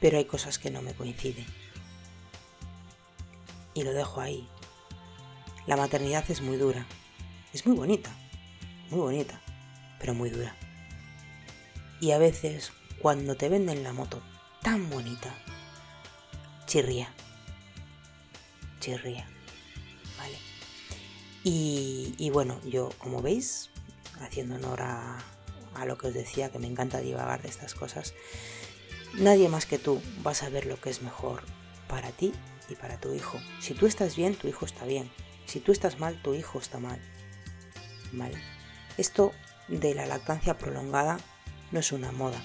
[0.00, 1.46] pero hay cosas que no me coinciden.
[3.74, 4.48] Y lo dejo ahí.
[5.66, 6.86] La maternidad es muy dura,
[7.52, 8.10] es muy bonita,
[8.90, 9.40] muy bonita,
[9.98, 10.54] pero muy dura.
[12.00, 14.22] Y a veces, cuando te venden la moto
[14.62, 15.34] tan bonita,
[16.66, 17.12] chirría.
[18.80, 19.26] Chirría.
[20.18, 20.38] ¿Vale?
[21.42, 23.70] Y, bueno, yo, como veis,
[24.20, 25.18] haciendo honor a,
[25.86, 28.14] lo que os decía, que me encanta divagar de estas cosas,
[29.18, 31.42] nadie más que tú va a saber lo que es mejor
[31.88, 32.32] para ti
[32.68, 33.38] y para tu hijo.
[33.60, 35.10] Si tú estás bien, tu hijo está bien.
[35.46, 37.00] Si tú estás mal, tu hijo está mal.
[38.12, 38.36] ¿Vale?
[38.98, 39.32] Esto
[39.68, 41.18] de la lactancia prolongada
[41.70, 42.42] no es una moda.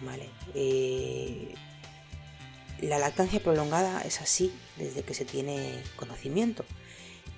[0.00, 0.28] ¿Vale?
[0.54, 1.54] Eh,
[2.80, 6.64] la lactancia prolongada es así desde que se tiene conocimiento.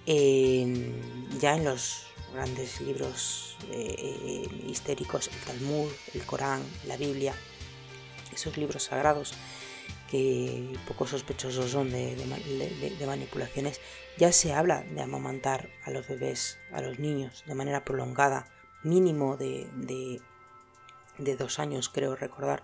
[0.07, 0.93] Eh,
[1.41, 7.35] ya en los grandes libros eh, históricos, el Talmud, el Corán, la Biblia,
[8.33, 9.35] esos libros sagrados
[10.11, 12.17] que poco sospechosos son de,
[13.07, 13.81] manipulaciones,
[14.19, 18.47] ya se habla de amamantar a los bebés, a los niños, de manera prolongada,
[18.83, 20.21] mínimo de,
[21.39, 22.63] dos años, creo recordar,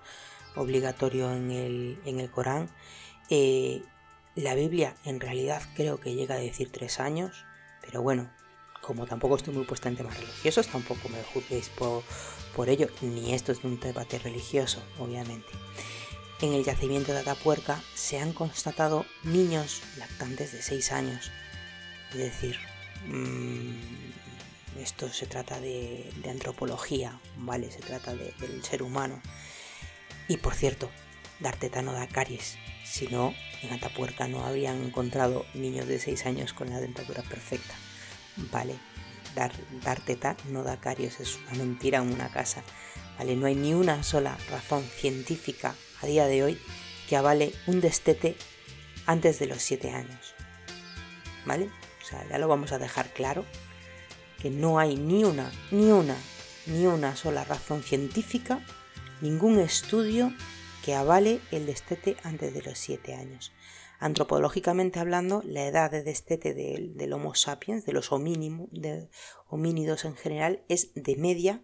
[0.55, 2.71] obligatorio en el, en el Corán.
[3.31, 3.83] Eh,
[4.35, 7.45] la Biblia en realidad creo que llega a decir tres años,
[7.83, 8.31] pero bueno,
[8.83, 13.53] como tampoco estoy muy puesta en temas religiosos, tampoco me juzguéis por, ello, ni esto
[13.53, 15.49] es un debate religioso, obviamente.
[16.41, 21.31] En el yacimiento de Atapuerca se han constatado niños lactantes de 6 años.
[22.11, 22.59] Es decir,
[23.07, 27.71] mm, esto se trata de, antropología, ¿vale?
[27.71, 29.23] Se trata del ser humano.
[30.27, 30.91] Y por cierto,
[31.39, 32.59] dar teta no da caries.
[32.85, 37.75] Si no, en Atapuerca no habrían encontrado niños de 6 años con la dentadura perfecta.
[38.37, 38.77] ¿Vale?
[39.35, 42.63] Dar, dar teta no da carios, es una mentira en una casa,
[43.19, 43.37] ¿vale?
[43.37, 46.61] No hay ni una sola razón científica a día de hoy
[47.09, 48.37] que avale un destete
[49.07, 50.35] antes de los 7 años,
[51.47, 51.71] ¿vale?
[52.03, 53.45] O sea, ya lo vamos a dejar claro,
[54.41, 56.17] que no hay ni una, ni una,
[56.67, 58.61] ni una sola razón científica,
[59.21, 60.33] ningún estudio
[60.85, 63.53] que avale el destete antes de los 7 años.
[64.03, 70.93] Antropológicamente hablando, la edad de destete del, Homo sapiens, de los homínidos en general, es
[70.95, 71.63] de media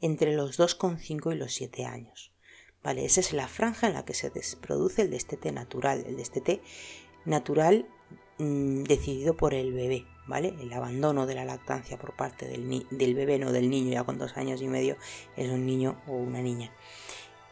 [0.00, 2.32] entre los 2,5 y los 7 años.
[2.84, 3.04] ¿Vale?
[3.04, 6.62] Esa es la franja en la que se produce el destete natural, el destete
[7.24, 7.88] natural
[8.38, 10.54] mm, decidido por el bebé, ¿vale?
[10.60, 14.16] El abandono de la lactancia por parte del, del, bebé, no del niño, ya con
[14.16, 14.96] dos años y medio
[15.36, 16.72] es un niño o una niña.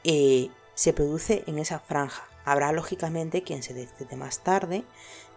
[0.05, 4.83] Eh, se produce en esa franja, Habrá lógicamente quien se destete más tarde.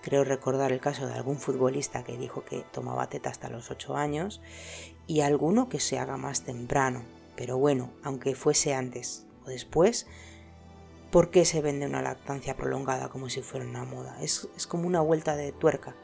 [0.02, 3.98] Creo recordar el caso de algún futbolista que dijo que tomaba teta hasta los 8
[3.98, 4.42] años
[5.08, 7.04] y alguno que se haga más temprano.
[7.36, 10.08] Pero bueno, aunque fuese antes o después,
[11.12, 14.16] ¿por qué se vende una lactancia prolongada como si fuera una moda?
[14.22, 15.98] Es, es como una vuelta de tuerca.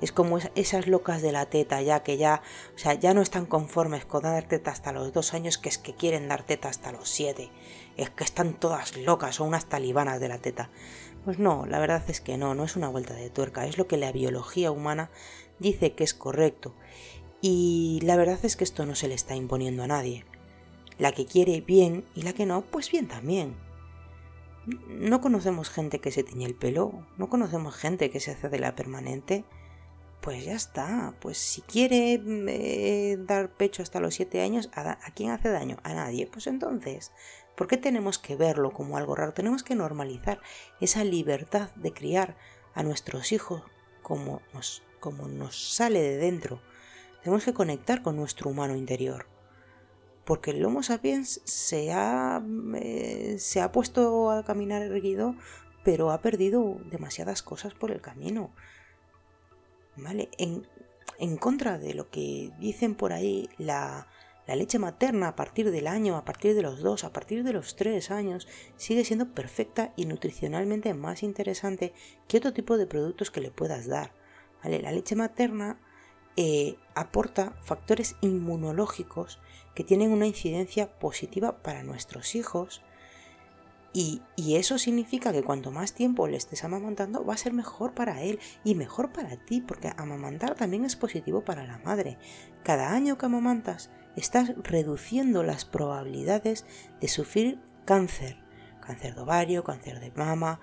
[0.00, 2.42] Es como esas locas de la teta, ya que ya,
[2.74, 5.78] o sea, ya no están conformes con dar teta hasta los dos años, que es
[5.78, 7.50] que quieren dar teta hasta los siete.
[7.96, 10.70] Es que están todas locas o unas talibanas de la teta.
[11.24, 13.86] Pues no, la verdad es que no, no es una vuelta de tuerca, es lo
[13.86, 15.10] que la biología humana
[15.58, 16.74] dice que es correcto.
[17.40, 20.24] Y la verdad es que esto no se le está imponiendo a nadie.
[20.98, 23.56] La que quiere bien y la que no, pues bien también.
[24.88, 28.58] No conocemos gente que se tiñe el pelo, no conocemos gente que se hace de
[28.58, 29.44] la permanente
[30.26, 31.14] pues ya está.
[31.20, 35.76] Pues si quiere mm, eh, dar pecho hasta los 7 años, ¿a, quién hace daño?
[35.84, 36.26] A nadie.
[36.26, 37.12] Pues entonces,
[37.56, 39.34] ¿por qué tenemos que verlo como algo raro?
[39.34, 40.40] Tenemos que normalizar
[40.80, 42.36] esa libertad de criar
[42.74, 43.62] a nuestros hijos
[44.02, 46.60] como nos, como nos sale de dentro.
[47.22, 49.28] Tenemos que conectar con nuestro humano interior.
[50.24, 52.42] Porque el Homo sapiens se ha,
[52.74, 55.36] eh, se ha puesto a caminar erguido,
[55.84, 58.50] pero ha perdido demasiadas cosas por el camino.
[59.96, 60.28] ¿Vale?
[60.38, 64.08] En, contra de lo que dicen por ahí, la,
[64.46, 67.74] leche materna a partir del año, a partir de los dos, a partir de los
[67.76, 71.92] tres años, sigue siendo perfecta y nutricionalmente más interesante
[72.28, 74.12] que otro tipo de productos que le puedas dar.
[74.62, 74.80] ¿vale?
[74.80, 75.80] La leche materna
[76.36, 79.40] eh, aporta factores inmunológicos
[79.74, 82.82] que tienen una incidencia positiva para nuestros hijos
[83.98, 84.20] y,
[84.56, 88.38] eso significa que cuanto más tiempo le estés amamantando va a ser mejor para él
[88.62, 92.18] y mejor para ti, porque amamantar también es positivo para la madre.
[92.62, 96.66] Cada año que amamantas estás reduciendo las probabilidades
[97.00, 98.36] de sufrir cáncer,
[98.82, 100.60] cáncer de ovario, cáncer de mama,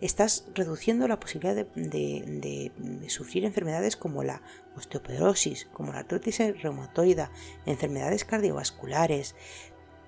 [0.00, 2.72] estás reduciendo la posibilidad de,
[3.08, 4.40] sufrir enfermedades como la
[4.76, 7.28] osteoporosis, como la artritis reumatoide,
[7.66, 9.34] enfermedades cardiovasculares,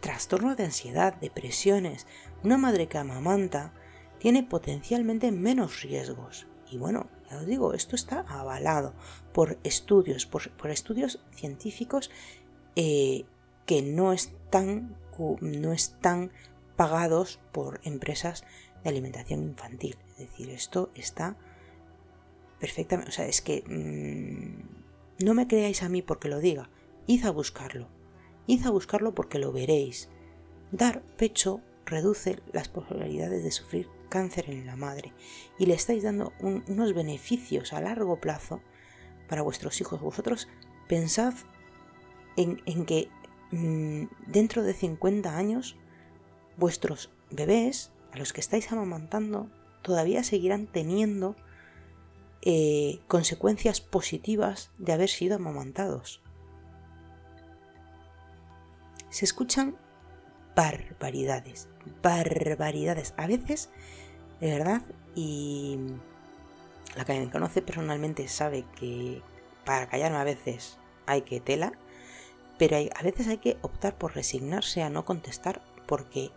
[0.00, 2.06] trastornos de ansiedad, depresiones.
[2.42, 3.72] Una madre que amamanta
[4.18, 6.46] tiene potencialmente menos riesgos.
[6.70, 8.94] Y bueno, ya os digo, esto está avalado
[9.32, 12.10] por estudios, por, estudios científicos
[12.76, 13.24] eh,
[13.66, 14.96] que no están,
[15.40, 16.30] no están
[16.76, 18.44] pagados por empresas
[18.82, 19.96] de alimentación infantil.
[20.12, 21.36] Es decir, esto está
[22.58, 23.10] perfectamente...
[23.10, 26.70] O sea, es que mm, no me creáis a mí porque lo diga.
[27.06, 27.88] Id a buscarlo.
[28.46, 30.08] Id a buscarlo porque lo veréis.
[30.72, 35.12] Dar pecho reduce las posibilidades de sufrir cáncer en la madre
[35.58, 38.60] y le estáis dando unos beneficios a largo plazo
[39.28, 40.00] para vuestros hijos.
[40.00, 40.48] Vosotros
[40.88, 41.34] pensad
[42.36, 43.08] en, que
[43.52, 45.76] mm, dentro de 50 años
[46.56, 49.48] vuestros bebés a los que estáis amamantando
[49.82, 51.36] todavía seguirán teniendo
[52.42, 56.22] eh, consecuencias positivas de haber sido amamantados.
[59.10, 59.76] Se escuchan
[60.54, 61.68] barbaridades,
[62.02, 63.70] barbaridades, a veces,
[64.40, 64.82] de verdad,
[65.14, 65.78] y
[66.96, 69.22] la que me conoce personalmente sabe que
[69.64, 71.72] para callarme a veces hay que tela,
[72.58, 76.30] pero a veces hay que optar por resignarse a no contestar porque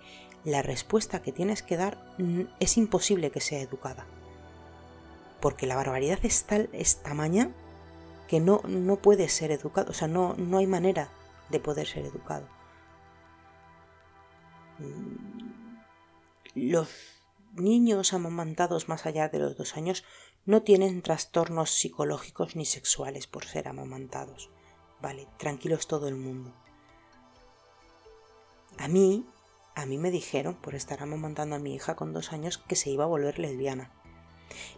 [0.45, 1.97] la respuesta que tienes que dar
[2.59, 4.05] es imposible que sea educada.
[5.39, 7.51] Porque la barbaridad es tal, es tamaña,
[8.27, 11.09] que no, no puede ser educado, o sea, no, no hay manera
[11.49, 12.47] de poder ser educado.
[14.79, 15.51] Mm,
[16.55, 16.89] los
[17.53, 20.03] niños amamantados más allá de los dos años
[20.45, 24.49] no tienen trastornos psicológicos ni sexuales por ser amamantados.
[25.01, 26.53] Vale, tranquilos todo el mundo.
[28.77, 29.25] A mí
[29.75, 32.91] a mí me dijeron, por estar amamantando a mi hija con dos años, que se
[32.91, 33.91] iba a volver lesbiana.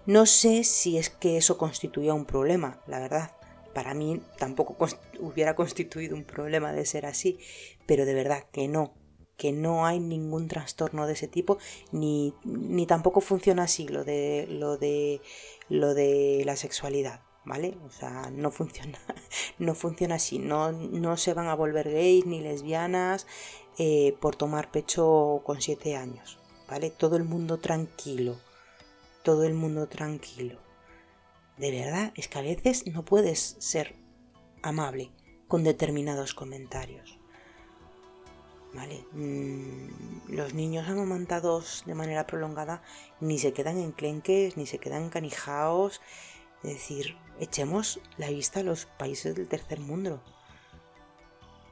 [0.06, 3.36] No sé si es que eso constituía un problema, la verdad.
[3.74, 4.78] Para mí tampoco
[5.20, 7.40] hubiera constituido un problema de ser así,
[7.86, 8.94] pero de verdad que no,
[9.38, 11.58] que no hay ningún trastorno de ese tipo,
[11.92, 15.22] ni, ni tampoco funciona así lo de, lo de,
[15.70, 17.22] lo de la sexualidad.
[17.48, 17.78] ¿Vale?
[17.86, 19.00] O sea, no funciona,
[19.60, 23.28] no funciona así, no, no se van a volver gays ni lesbianas,
[23.78, 26.90] eh, por tomar pecho con siete años, ¿vale?
[26.90, 28.38] Todo el mundo tranquilo,
[29.22, 30.60] todo el mundo tranquilo.
[31.58, 33.96] De verdad, es que a veces no puedes ser
[34.64, 35.12] amable
[35.48, 37.20] con determinados comentarios.
[38.76, 39.06] ¿Vale?
[39.14, 42.84] Mm, los niños amamantados de manera prolongada
[43.22, 46.02] ni se quedan enclenques, ni se quedan canijaos.
[46.62, 50.22] Es decir, echemos la vista a los países del tercer mundo.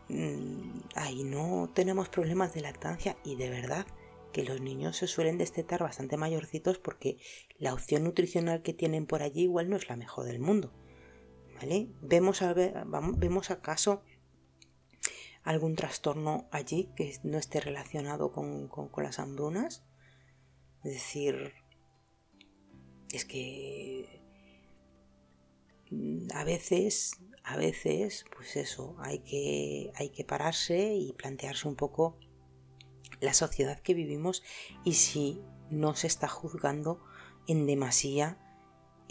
[0.07, 3.85] Mm, ahí no tenemos problemas de lactancia y de verdad
[4.31, 7.17] que los niños se suelen destetar bastante mayorcitos porque
[7.59, 10.71] la opción nutricional que tienen por allí igual no es la mejor del mundo.
[11.55, 11.89] ¿Vale?
[12.01, 14.03] ¿Vemos, a ¿Vemos acaso
[15.43, 19.83] algún trastorno allí que no esté relacionado con, con las hambrunas?
[20.83, 21.53] Es decir,
[23.11, 24.21] es que
[25.91, 31.75] mm, a veces a veces, pues eso, hay que, hay que pararse y plantearse un
[31.75, 32.17] poco
[33.19, 34.43] la sociedad que vivimos
[34.83, 37.03] y si no se está juzgando
[37.47, 38.37] en demasía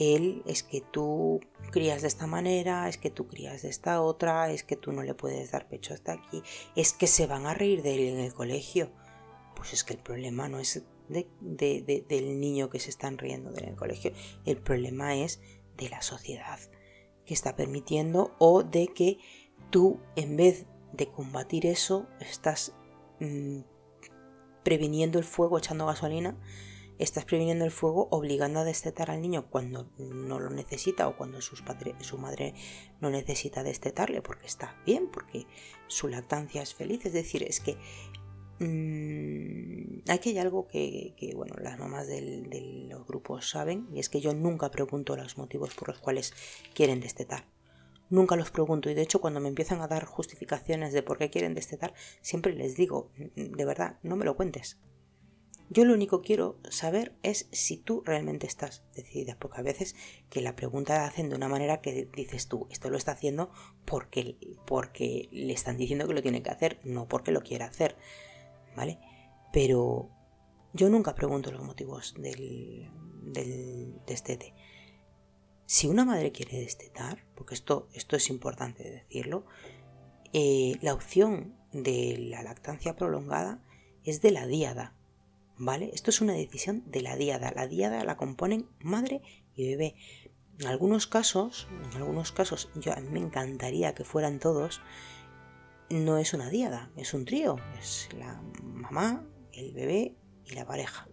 [0.03, 4.51] él es que tú crías de esta manera, es que tú crías de esta otra,
[4.51, 6.43] es que tú no le puedes dar pecho hasta aquí,
[6.77, 8.91] es que se van a reír de él en el colegio.
[9.55, 13.77] Pues es que el problema no es del niño que se están riendo en el
[13.77, 14.13] colegio,
[14.45, 15.41] el problema es
[15.77, 16.59] de la sociedad
[17.27, 19.19] que está permitiendo o de que
[19.71, 22.75] tú en vez de combatir eso estás
[23.21, 23.61] mm,
[24.63, 26.37] previniendo el fuego echando gasolina,
[27.03, 31.39] estás previniendo el fuego obligando a destetar al niño cuando no lo necesita o cuando
[31.67, 32.55] padre, su madre
[33.01, 35.47] no necesita destetarle porque está bien, porque
[35.87, 37.05] su lactancia es feliz.
[37.05, 37.77] Es decir, es que
[38.65, 44.21] Mm, aquí hay algo que, bueno, las mamás de los grupos saben y es que
[44.21, 46.33] yo nunca pregunto los motivos por los cuales
[46.73, 47.45] quieren destetar.
[48.09, 51.29] Nunca los pregunto y de hecho cuando me empiezan a dar justificaciones de por qué
[51.29, 54.79] quieren destetar, siempre les digo, mm, de verdad, no me lo cuentes.
[55.73, 59.97] Yo lo único que quiero saber es si tú realmente estás decidida, porque a veces
[60.29, 63.51] que la pregunta la hacen de una manera que dices tú, esto lo está haciendo
[63.87, 67.97] porque, porque le están diciendo que lo tiene que hacer, no porque lo quiera hacer.
[68.77, 68.99] ¿vale?
[69.53, 70.11] Pero
[70.73, 72.91] yo nunca pregunto los motivos del,
[74.07, 74.55] destete.
[75.67, 79.47] Si una madre quiere destetar, porque esto, esto es importante decirlo,
[80.33, 83.63] eh, la opción de la lactancia prolongada
[84.05, 84.97] es de la diada,
[85.65, 85.93] ¿Vale?
[85.95, 87.53] Esto es una decisión de la diada.
[87.55, 89.23] La diada la componen madre
[89.55, 89.95] y bebé.
[90.59, 94.83] En algunos casos, en algunos casos, yo a mí me encantaría que fueran todos.
[95.89, 97.59] No es una diada, es un trío.
[97.79, 101.07] Es la mamá, el bebé y la pareja.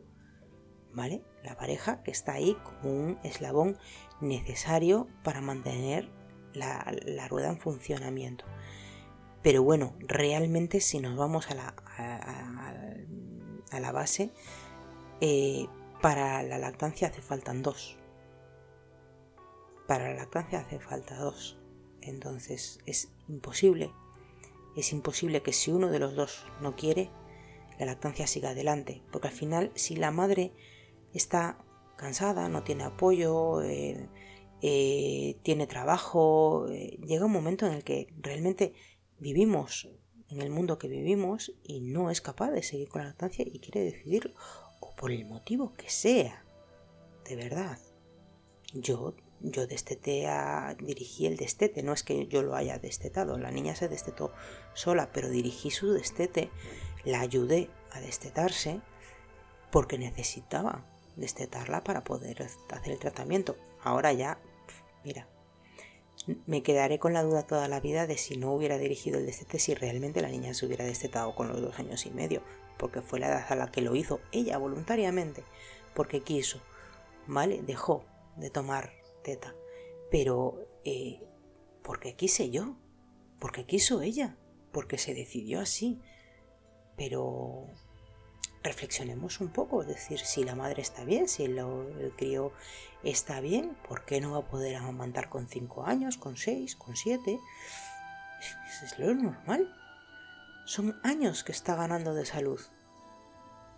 [0.93, 1.23] ¿Vale?
[1.43, 3.77] La pareja que está ahí como un eslabón
[4.19, 6.09] necesario para mantener
[6.55, 6.91] la,
[7.29, 8.45] rueda en funcionamiento.
[9.43, 11.75] Pero bueno, realmente si nos vamos a la,
[13.79, 14.31] la base,
[15.21, 15.67] eh,
[16.01, 17.97] para la lactancia hace faltan dos.
[19.87, 21.59] Para la lactancia hace falta dos.
[22.01, 23.91] Entonces es imposible,
[24.75, 27.11] es imposible que si uno de los dos no quiere,
[27.77, 29.03] la lactancia siga adelante.
[29.11, 30.53] Porque al final, si la madre
[31.13, 31.57] está
[31.97, 34.09] cansada, no tiene apoyo, eh,
[34.61, 38.73] eh, tiene trabajo, llega un momento en el que realmente
[39.19, 39.89] vivimos
[40.29, 43.59] en el mundo que vivimos y no es capaz de seguir con la lactancia y
[43.59, 44.33] quiere decidir
[44.79, 46.43] o por el motivo que sea,
[47.25, 47.79] de verdad.
[48.73, 53.51] Yo, yo desteté a, dirigí el destete, no es que yo lo haya destetado, la
[53.51, 54.31] niña se destetó
[54.73, 56.51] sola, pero dirigí su destete,
[57.03, 58.81] la ayudé a destetarse
[59.71, 63.55] porque necesitaba destetarla para poder hacer el tratamiento.
[63.83, 64.39] Ahora ya,
[65.03, 65.27] mira,
[66.45, 69.59] me quedaré con la duda toda la vida de si no hubiera dirigido el destete,
[69.59, 72.41] si realmente la niña se hubiera destetado con los dos años y medio,
[72.77, 75.43] porque fue la edad a la que lo hizo ella voluntariamente,
[75.93, 76.61] porque quiso,
[77.27, 77.61] ¿vale?
[77.61, 78.05] Dejó
[78.35, 78.91] de tomar
[79.23, 79.55] teta,
[80.11, 81.21] pero eh,
[81.83, 82.75] porque quise yo,
[83.39, 84.37] porque quiso ella,
[84.71, 85.99] porque se decidió así,
[86.95, 87.67] pero
[88.63, 91.63] reflexionemos un poco, es decir, si la madre está bien, si el,
[92.17, 92.51] crío
[93.03, 96.95] está bien, ¿por qué no va a poder amamantar con 5 años, con 6, con
[96.95, 97.39] 7?
[98.83, 99.73] Es, lo normal.
[100.65, 102.59] Son años que está ganando de salud.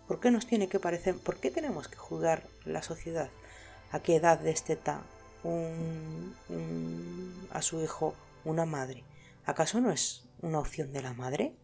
[0.06, 3.30] ¿Por qué nos tiene que parecer, por qué tenemos que juzgar la sociedad
[3.92, 5.02] a qué edad desteta
[5.42, 6.34] un,
[7.50, 8.14] a su hijo
[8.44, 9.04] una madre?
[9.46, 11.54] ¿Acaso no es una opción de la madre?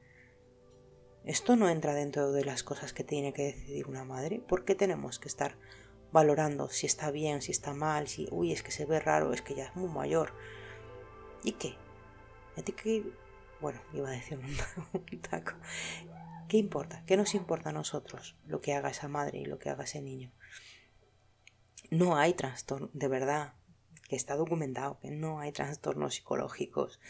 [1.25, 4.41] Esto no entra dentro de las cosas que tiene que decidir una madre.
[4.41, 5.57] ¿Por qué tenemos que estar
[6.13, 9.43] valorando si está bien, si está mal, si, uy, es que se ve raro, es
[9.43, 10.33] que ya es muy mayor?
[11.45, 11.77] ¿Y qué?
[13.61, 14.39] Bueno, iba a decir
[14.93, 15.53] un taco.
[16.49, 17.03] ¿Qué importa?
[17.07, 20.01] ¿Qué nos importa a nosotros lo que haga esa madre y lo que haga ese
[20.01, 20.33] niño?
[21.91, 23.55] No hay trastorno, de verdad,
[24.09, 27.01] que está documentado, que no hay trastornos psicológicos,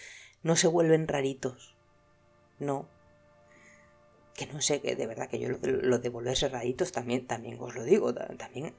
[0.43, 1.77] no se vuelven raritos,
[2.59, 2.89] no,
[4.39, 7.74] que no sé, que de verdad que yo lo, de volverse raritos también, también os
[7.74, 8.72] lo digo, también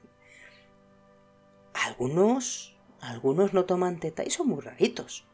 [1.74, 5.26] algunos, algunos no toman teta y son muy raritos.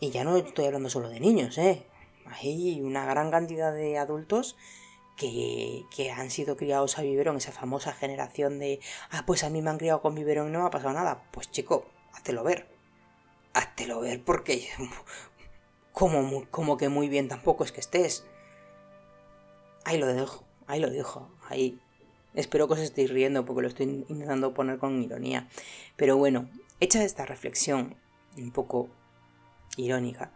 [0.00, 1.86] Y ya no estoy hablando solo de niños, ¿eh?
[2.24, 4.56] Hay una gran cantidad de adultos
[5.18, 9.60] que, que, han sido criados a biberón, esa famosa generación de, ah, pues a mí
[9.60, 11.24] me han criado con biberón y no me ha pasado nada.
[11.30, 12.68] Pues chico, háztelo ver.
[13.52, 14.66] Háztelo ver porque
[15.92, 18.24] como, como que muy bien tampoco es que estés.
[19.84, 21.80] Ahí lo dejo, ahí lo dejo, ahí.
[22.34, 25.48] Espero que os estéis riendo porque lo estoy intentando poner con ironía.
[25.96, 26.48] Pero bueno,
[26.80, 27.96] hecha esta reflexión
[28.36, 28.88] un poco
[29.76, 30.32] irónica,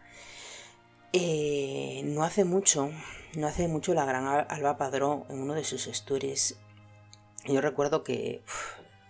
[1.13, 2.91] eh, no hace mucho,
[3.35, 6.57] no hace mucho la gran Alba Padrón en uno de sus stories,
[7.45, 8.43] yo recuerdo que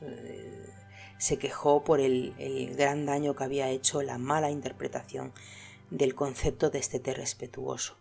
[0.01, 0.69] eh,
[1.17, 5.33] se quejó por el, el, gran daño que había hecho la mala interpretación
[5.89, 7.97] del concepto de este té respetuoso.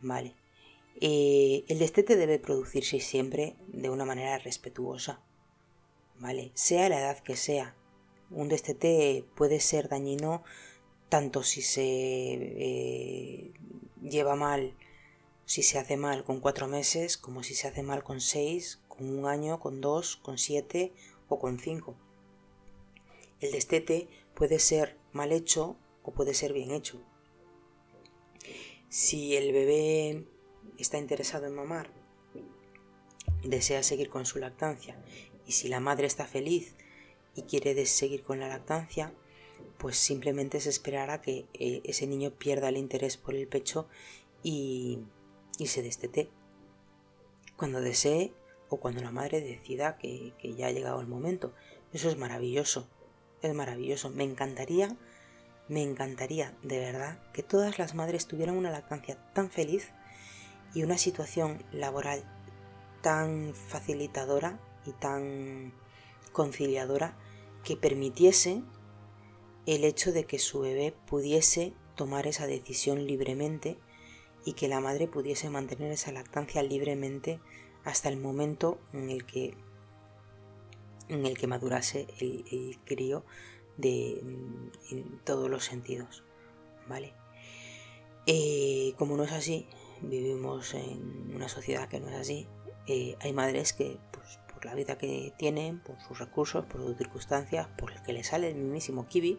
[0.00, 0.34] Vale.
[1.00, 5.20] Eh, el destete debe producirse siempre de una manera respetuosa,
[6.18, 6.52] ¿vale?
[6.54, 7.76] Sea la edad que sea.
[8.30, 10.44] Un destete puede ser dañino
[11.08, 13.52] tanto si se eh,
[14.02, 14.76] lleva mal,
[15.46, 19.08] si se hace mal con cuatro meses, como si se hace mal con seis, con
[19.08, 20.92] un año, con dos, con siete
[21.28, 21.96] o con cinco.
[23.40, 27.00] El destete puede ser mal hecho o puede ser bien hecho.
[28.88, 30.28] Si el bebé
[30.82, 31.90] está interesado en mamar,
[33.42, 34.96] desea seguir con su lactancia
[35.46, 36.74] y si la madre está feliz
[37.34, 39.12] y quiere seguir con la lactancia,
[39.78, 43.86] pues simplemente se esperará que eh, ese niño pierda el interés por el pecho
[44.42, 45.00] y,
[45.58, 46.30] y se destete
[47.56, 48.32] cuando desee
[48.68, 51.52] o cuando la madre decida que, que ya ha llegado el momento.
[51.92, 52.88] Eso es maravilloso,
[53.42, 54.10] es maravilloso.
[54.10, 54.96] Me encantaría,
[55.68, 59.92] me encantaría de verdad que todas las madres tuvieran una lactancia tan feliz
[60.74, 62.24] y una situación laboral
[63.02, 65.72] tan facilitadora y tan
[66.32, 67.16] conciliadora
[67.62, 68.62] que permitiese
[69.66, 73.78] el hecho de que su bebé pudiese tomar esa decisión libremente
[74.44, 77.40] y que la madre pudiese mantener esa lactancia libremente
[77.84, 79.54] hasta el momento en el que
[81.08, 83.24] en el que madurase el, crío
[83.76, 84.20] de,
[84.90, 86.24] en todos los sentidos,
[86.88, 87.12] ¿vale?
[88.26, 89.66] Eh, como no es así,
[90.08, 92.48] vivimos en una sociedad que no es así,
[92.86, 96.96] eh, hay madres que, pues, por la vida que tienen, por sus recursos, por sus
[96.96, 99.38] circunstancias, por el que le sale el mismísimo kiwi,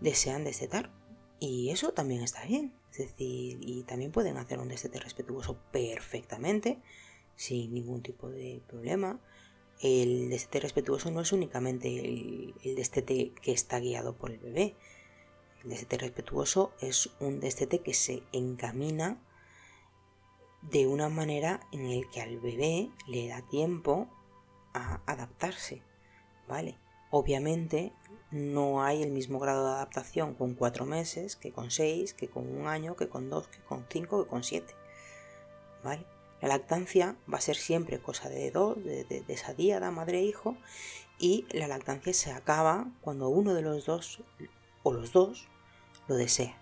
[0.00, 0.90] desean destetar.
[1.40, 2.74] Y eso también está bien.
[2.92, 6.78] Es decir, y también pueden hacer un destete respetuoso perfectamente,
[7.36, 9.18] sin ningún tipo de problema.
[9.80, 14.76] El destete respetuoso no es únicamente el, destete que está guiado por el bebé.
[15.64, 19.20] El destete respetuoso es un destete que se encamina
[20.62, 24.08] de una manera en el que al bebé le da tiempo
[24.72, 25.82] a adaptarse,
[26.48, 26.78] ¿vale?
[27.10, 27.92] Obviamente
[28.30, 32.48] no hay el mismo grado de adaptación con cuatro meses que con seis, que con
[32.48, 34.74] un año, que con dos, que con cinco, que con siete.
[35.84, 36.06] ¿Vale?
[36.40, 40.56] La lactancia va a ser siempre cosa de dos, de, de, de esa diada madre-hijo,
[41.18, 44.22] y la lactancia se acaba cuando uno de los dos
[44.82, 45.48] o los dos
[46.08, 46.58] lo desea.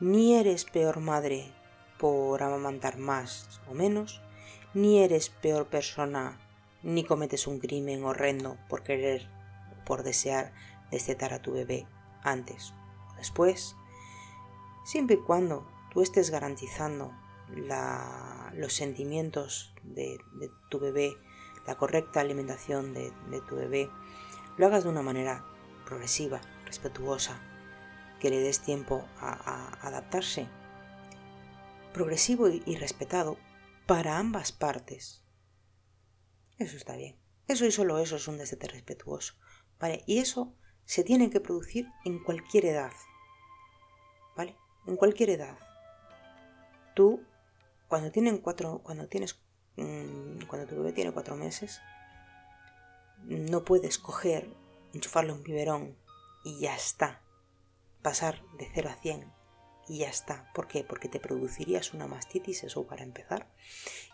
[0.00, 1.52] Ni eres peor madre
[1.98, 4.22] por amamantar más o menos,
[4.74, 6.38] ni eres peor persona
[6.82, 9.28] ni cometes un crimen horrendo por querer,
[9.84, 10.52] por desear
[10.90, 11.86] destetar a tu bebé
[12.22, 12.74] antes
[13.10, 13.76] o después,
[14.84, 17.12] siempre y cuando tú estés garantizando
[18.54, 20.18] los sentimientos de,
[20.68, 21.16] tu bebé,
[21.66, 23.12] la correcta alimentación de,
[23.48, 23.90] tu bebé,
[24.56, 25.44] lo hagas de una manera
[25.84, 27.38] progresiva, respetuosa,
[28.20, 30.48] que le des tiempo a, adaptarse,
[31.92, 33.36] progresivo y respetado
[33.86, 35.22] para ambas partes,
[36.58, 37.16] eso está bien.
[37.46, 39.34] Eso y solo eso es un destete respetuoso.
[39.78, 40.02] ¿Vale?
[40.06, 42.92] Y eso se tiene que producir en cualquier edad.
[44.36, 44.56] ¿Vale?
[44.86, 45.58] En cualquier edad.
[46.94, 47.22] Tú,
[47.86, 49.40] cuando tienen cuatro, cuando tienes,
[49.76, 51.80] mm, cuando tu bebé tiene cuatro meses,
[53.24, 54.52] no puedes coger,
[54.92, 55.96] enchufarle un biberón
[56.44, 57.22] y ya está.
[58.02, 59.37] Pasar de 0 a 100
[59.88, 60.50] y ya está.
[60.52, 60.84] ¿Por qué?
[60.84, 63.48] Porque te producirías una mastitis, eso para empezar.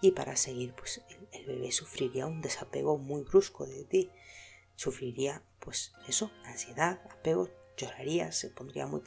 [0.01, 1.03] Y para seguir, pues
[1.33, 4.11] el, bebé sufriría un desapego muy brusco de ti.
[4.77, 9.03] Sufriría, pues eso, ansiedad, apego, lloraría, se pondría muy,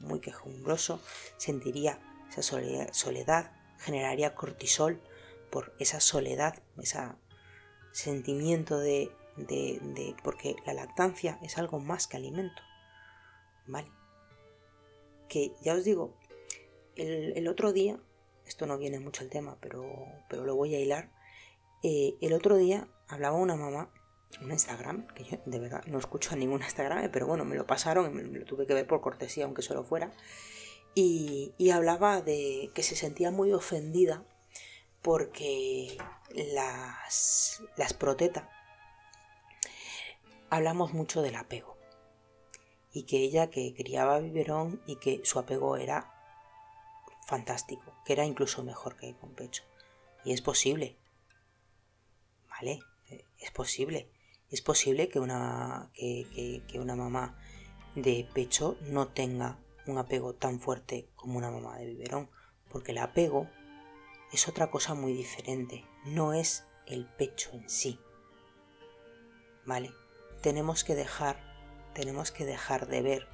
[0.00, 1.00] muy quejumbroso,
[1.36, 2.00] sentiría
[2.30, 2.42] esa
[2.92, 5.00] soledad, generaría cortisol
[5.50, 6.98] por esa soledad, ese
[7.92, 12.62] sentimiento de, de, de, porque la lactancia es algo más que alimento,
[13.66, 13.90] ¿vale?
[15.28, 16.14] Que ya os digo,
[16.96, 18.00] el, otro día,
[18.46, 19.84] esto no viene mucho al tema, pero,
[20.28, 21.10] pero lo voy a hilar,
[21.82, 23.90] eh, el otro día hablaba una mamá
[24.40, 27.66] en Instagram, que yo de verdad no escucho a ningún Instagram, pero bueno, me lo
[27.66, 30.12] pasaron y me, lo tuve que ver por cortesía, aunque solo fuera,
[30.94, 34.24] y, y hablaba de que se sentía muy ofendida
[35.02, 35.96] porque
[36.54, 38.50] las, las proteta
[40.50, 41.77] hablamos mucho del apego
[42.92, 46.14] y que ella que criaba biberón y que su apego era
[47.26, 49.62] fantástico, que era incluso mejor que con pecho.
[50.24, 50.96] Y es posible.
[52.48, 52.80] ¿Vale?
[53.38, 54.08] Es posible.
[54.50, 57.38] Es posible que una, que, que una mamá
[57.94, 62.30] de pecho no tenga un apego tan fuerte como una mamá de biberón,
[62.70, 63.48] porque el apego
[64.32, 67.98] es otra cosa muy diferente, no es el pecho en sí.
[69.64, 69.92] ¿Vale?
[70.42, 71.47] Tenemos que dejar
[71.98, 73.26] tenemos que dejar de ver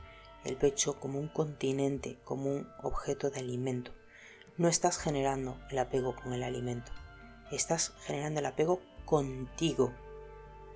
[0.42, 3.92] el pecho como un continente, como un objeto de alimento.
[4.56, 6.90] No estás generando el apego con el alimento,
[7.52, 9.92] estás generando el apego contigo.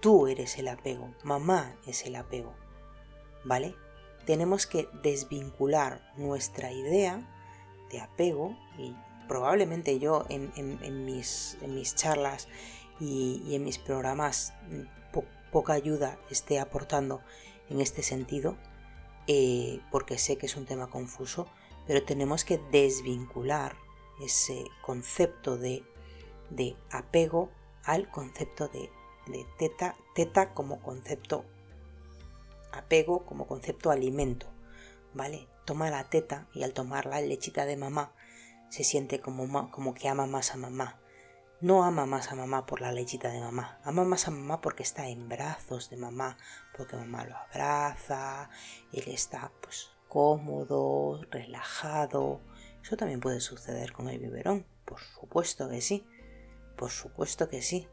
[0.01, 2.55] Tú eres el apego, mamá es el apego.
[3.45, 3.75] ¿Vale?
[4.27, 7.27] Tenemos que desvincular nuestra idea
[7.91, 8.95] de apego y
[9.29, 10.53] probablemente yo en,
[11.07, 11.57] mis,
[11.95, 12.49] charlas
[13.01, 14.99] y, en mis programas mm,
[15.51, 17.23] poca ayuda esté aportando
[17.71, 18.57] en este sentido,
[19.27, 21.47] eh, porque sé que es un tema confuso,
[21.87, 23.77] pero tenemos que desvincular
[24.25, 25.85] ese concepto de,
[26.51, 27.51] de apego
[27.85, 28.91] al concepto de,
[29.27, 31.45] de teta, teta como concepto
[32.73, 34.47] apego como concepto alimento,
[35.15, 35.49] ¿vale?
[35.65, 38.13] Toma la teta y al tomar la lechita de mamá
[38.69, 41.01] se siente como, como que ama más a mamá
[41.61, 44.85] no ama más a mamá por la lechita de mamá, ama más a mamá porque
[44.85, 46.37] está en brazos de mamá,
[46.79, 48.49] porque mamá lo abraza,
[48.93, 52.41] él está pues cómodo, relajado.
[52.83, 56.07] Eso también puede suceder con el biberón, por supuesto que sí,
[56.77, 57.89] por supuesto que sí.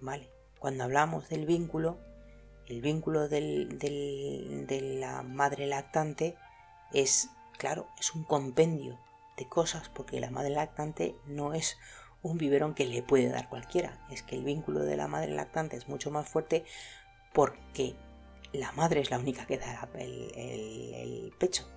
[0.00, 1.98] Vale, cuando hablamos del vínculo,
[2.66, 6.36] el vínculo del, de la madre lactante
[6.92, 8.98] es, claro, es un compendio
[9.36, 11.76] de cosas, porque la madre lactante no es
[12.22, 14.06] un biberón que le puede dar cualquiera.
[14.10, 16.64] Es que el vínculo de la madre lactante es mucho más fuerte
[17.34, 17.96] porque
[18.52, 21.68] la madre es la única que da el, pecho.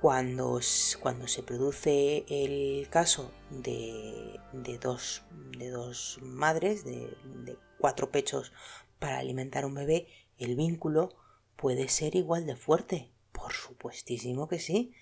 [0.00, 0.58] Cuando,
[1.00, 4.40] cuando, se produce el caso de,
[4.82, 5.22] dos,
[5.56, 8.52] de dos, madres, de, de cuatro pechos
[8.98, 10.08] para alimentar un bebé,
[10.38, 11.10] el vínculo
[11.54, 13.12] puede ser igual de fuerte.
[13.30, 14.92] Por supuestísimo que sí.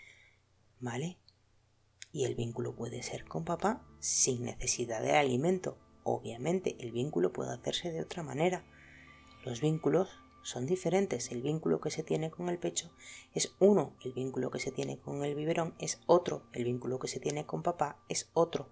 [0.81, 1.19] ¿Vale?
[2.13, 5.79] Y el vínculo puede ser con papá sin necesidad de alimento.
[6.03, 8.65] Obviamente el vínculo puede hacerse de otra manera.
[9.45, 11.31] Los vínculos son diferentes.
[11.31, 12.91] El vínculo que se tiene con el pecho
[13.35, 17.09] es uno, el vínculo que se tiene con el biberón es otro, el vínculo que
[17.09, 18.69] se tiene con papá es otro,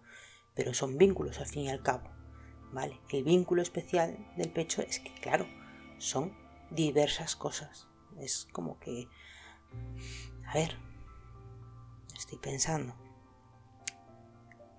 [0.55, 2.11] pero son vínculos al fin y al cabo.
[2.73, 3.01] ¿Vale?
[3.11, 5.47] El vínculo especial del pecho es que, claro,
[5.99, 6.37] son
[6.71, 7.89] diversas cosas.
[8.19, 9.09] Es como que...
[10.47, 10.77] A ver,
[12.15, 12.95] estoy pensando.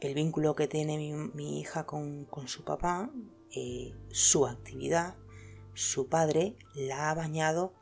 [0.02, 0.98] El vínculo que tiene
[1.34, 3.10] mi, hija con, su papá,
[3.52, 5.18] eh, su actividad,
[5.74, 7.74] su padre la ha bañado,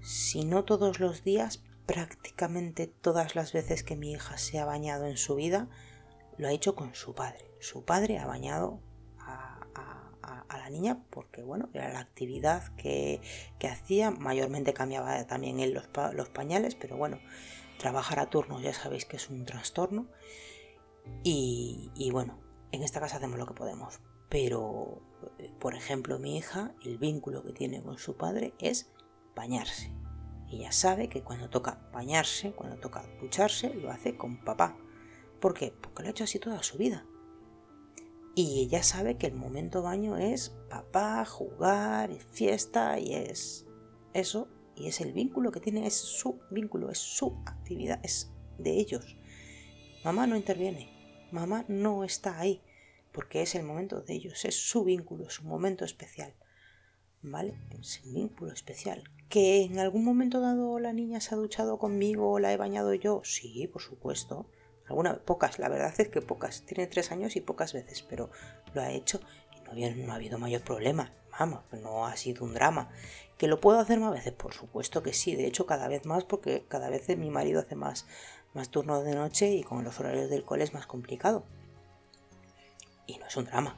[0.00, 5.06] si no todos los días, prácticamente todas las veces que mi hija se ha bañado
[5.06, 5.68] en su vida,
[6.38, 7.50] lo ha hecho con su padre.
[7.60, 8.80] Su padre ha bañado
[9.18, 9.56] a,
[10.50, 13.20] la niña porque, bueno, era la actividad que,
[13.68, 14.10] hacía.
[14.10, 17.18] Mayormente cambiaba también él los, pañales, pero bueno,
[17.78, 20.06] trabajar a turnos ya sabéis que es un trastorno.
[21.24, 22.38] Y, y bueno,
[22.72, 24.00] en esta casa hacemos lo que podemos.
[24.30, 25.02] Pero,
[25.58, 28.90] por ejemplo, mi hija, el vínculo que tiene con su padre es
[29.34, 29.92] bañarse.
[30.50, 34.76] Ella sabe que cuando toca bañarse, cuando toca ducharse, lo hace con papá.
[35.40, 35.74] ¿Por qué?
[35.80, 37.04] Porque lo ha hecho así toda su vida.
[38.34, 43.66] Y ella sabe que el momento baño es papá, jugar, es fiesta y es
[44.14, 44.48] eso.
[44.76, 49.16] Y es el vínculo que tiene, es su vínculo, es su actividad, es de ellos.
[50.04, 50.88] Mamá no interviene,
[51.32, 52.62] mamá no está ahí,
[53.12, 56.34] porque es el momento de ellos, es su vínculo, es un momento especial.
[57.22, 57.54] ¿Vale?
[57.78, 59.04] Es un vínculo especial.
[59.28, 62.94] ¿Que en algún momento dado la niña se ha duchado conmigo o la he bañado
[62.94, 63.20] yo?
[63.24, 64.46] Sí, por supuesto
[65.24, 66.62] pocas, la verdad es que pocas.
[66.62, 68.30] Tiene tres años y pocas veces, pero
[68.74, 69.20] lo ha hecho
[69.74, 71.12] y no, no ha habido mayor problema.
[71.38, 72.90] Vamos, no ha sido un drama.
[73.38, 74.32] ¿Que lo puedo hacer más veces?
[74.32, 75.36] Por supuesto que sí.
[75.36, 78.06] De hecho, cada vez más porque cada vez mi marido hace más,
[78.52, 81.44] más turnos de noche y con los horarios del cole es más complicado.
[83.10, 83.76] Y no es un drama.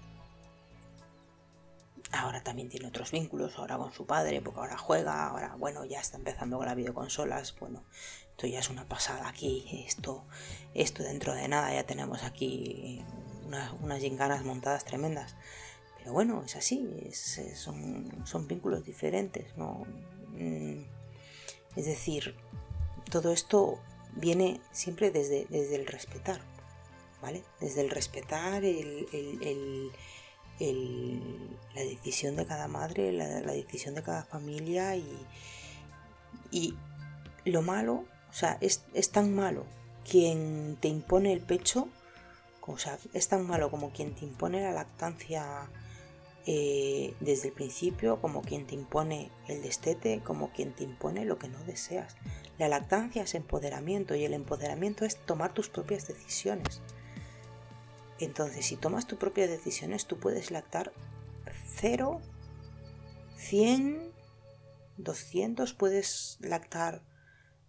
[2.12, 6.00] Ahora también tiene otros vínculos, ahora con su padre, porque ahora juega, ahora, bueno, ya
[6.00, 7.84] está empezando con las videoconsolas, bueno,
[8.30, 10.26] esto ya es una pasada aquí, esto,
[10.74, 13.02] esto dentro de nada ya tenemos aquí
[13.46, 15.36] unas, unas ginganas montadas tremendas.
[15.98, 17.10] Pero bueno, es así,
[17.54, 19.86] son, son vínculos diferentes, ¿no?
[20.32, 20.82] Mm,
[21.76, 22.36] es decir,
[23.10, 23.78] todo esto
[24.16, 26.42] viene siempre desde, desde el respetar,
[27.60, 29.92] Desde el respetar el,
[31.74, 35.26] la decisión de cada madre, la, decisión de cada familia y,
[36.50, 36.74] y
[37.44, 39.64] lo malo, o sea, es, tan malo
[40.08, 41.88] quien te impone el pecho,
[42.62, 45.68] o sea, es tan malo como quien te impone la lactancia
[46.46, 51.38] eh, desde el principio, como quien te impone el destete, como quien te impone lo
[51.38, 52.16] que no deseas.
[52.58, 56.80] La lactancia es empoderamiento y el empoderamiento es tomar tus propias decisiones.
[58.24, 60.92] Entonces, si tomas tus propias decisiones, tú puedes lactar
[61.74, 62.20] 0,
[63.36, 64.12] 100,
[64.96, 67.02] 200, puedes lactar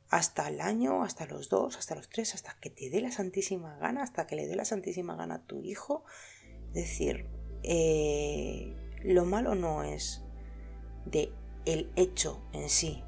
[0.10, 3.78] hasta el año, hasta los dos, hasta los tres, hasta que te dé la santísima
[3.78, 6.04] gana, hasta que le dé la santísima gana a tu hijo.
[6.68, 7.26] Es decir,
[7.64, 10.22] eh, lo malo no es
[11.08, 11.34] de
[11.66, 13.04] el hecho en sí,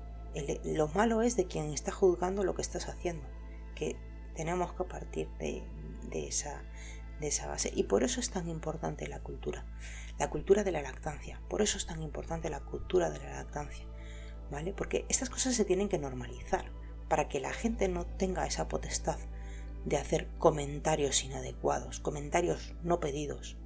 [0.64, 3.28] lo malo es de quien está juzgando lo que estás haciendo,
[3.76, 3.96] que
[4.36, 6.64] tenemos que partir de esa
[7.20, 7.72] de esa base.
[7.74, 9.66] Y por eso es tan importante la cultura,
[10.20, 11.42] la cultura de la lactancia.
[11.50, 13.86] Por eso es tan importante la cultura de la lactancia,
[14.52, 14.74] ¿vale?
[14.74, 16.72] Porque estas cosas se tienen que normalizar
[17.08, 19.20] para que la gente no tenga esa potestad
[19.86, 23.58] de hacer comentarios inadecuados, comentarios no pedidos.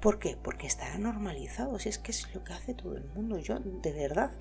[0.00, 0.36] ¿Por qué?
[0.42, 3.38] Porque estará normalizado, si es que es lo que hace todo el mundo.
[3.38, 4.32] Yo, de verdad,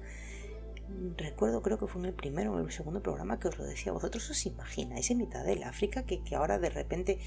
[1.18, 3.66] recuerdo, creo que fue en el primero o en el segundo programa que os lo
[3.66, 7.20] decía, vosotros os imagináis en mitad del África que, ahora de repente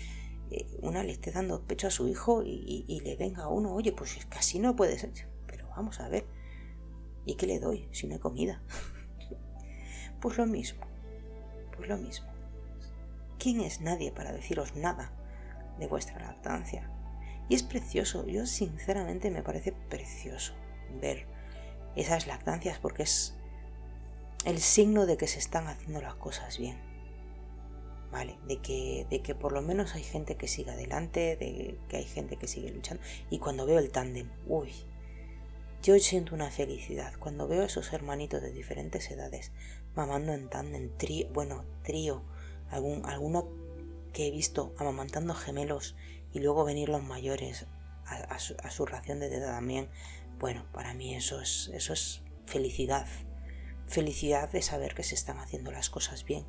[0.51, 3.93] eh, una le esté dando pecho a su hijo y, le venga a uno, oye,
[3.93, 5.13] pues es que así no puede ser.
[5.47, 6.27] Pero vamos a ver,
[7.25, 8.63] ¿y qué le doy si no hay comida?
[10.21, 10.85] pues lo mismo,
[11.77, 12.29] pues lo mismo.
[13.39, 15.13] ¿Quién es nadie para deciros nada
[15.79, 16.91] de vuestra lactancia?
[17.49, 20.55] Y es precioso, yo sinceramente me parece precioso
[21.01, 21.27] ver
[21.97, 23.37] esas lactancias porque es
[24.45, 26.93] el signo de que se están haciendo las cosas bien.
[28.13, 28.39] ¿vale?
[28.47, 32.05] De que, de que por lo menos hay gente que sigue adelante, de que hay
[32.05, 33.03] gente que sigue luchando.
[33.31, 34.71] Y cuando veo el tándem, uy,
[35.83, 39.51] yo siento una felicidad cuando veo a esos hermanitos de diferentes edades
[39.97, 40.91] mamando en tándem,
[41.33, 42.23] bueno, trío,
[42.71, 43.49] algún, alguno
[44.13, 45.97] que he visto amamantando gemelos
[46.33, 47.67] y luego venir los mayores
[48.05, 49.89] a, su, ración de edad también.
[50.39, 53.07] Bueno, para mí eso es, eso es felicidad.
[53.93, 56.47] Felicidad de saber que se están haciendo las cosas bien.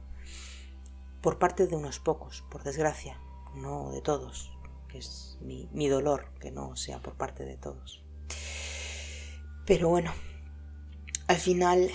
[1.21, 3.19] Por parte de unos pocos, por desgracia,
[3.53, 4.53] no de todos,
[4.87, 8.01] que es mi, mi dolor que no sea por parte de todos.
[9.65, 10.13] Pero bueno,
[11.27, 11.89] al final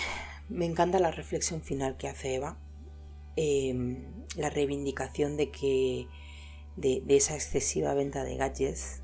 [0.50, 2.58] me encanta la reflexión final que hace Eva,
[3.36, 6.08] em, la reivindicación de que
[6.76, 9.02] de, esa excesiva venta de gadgets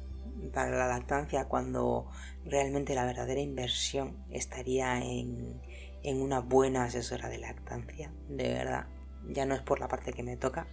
[0.52, 2.06] para la lactancia cuando
[2.44, 5.62] realmente la verdadera inversión estaría en,
[6.04, 8.86] en una buena asesora de lactancia, de verdad,
[9.28, 10.66] ya no es por la parte que me toca,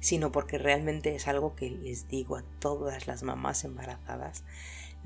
[0.00, 4.44] sino porque realmente es algo que les digo a todas las mamás embarazadas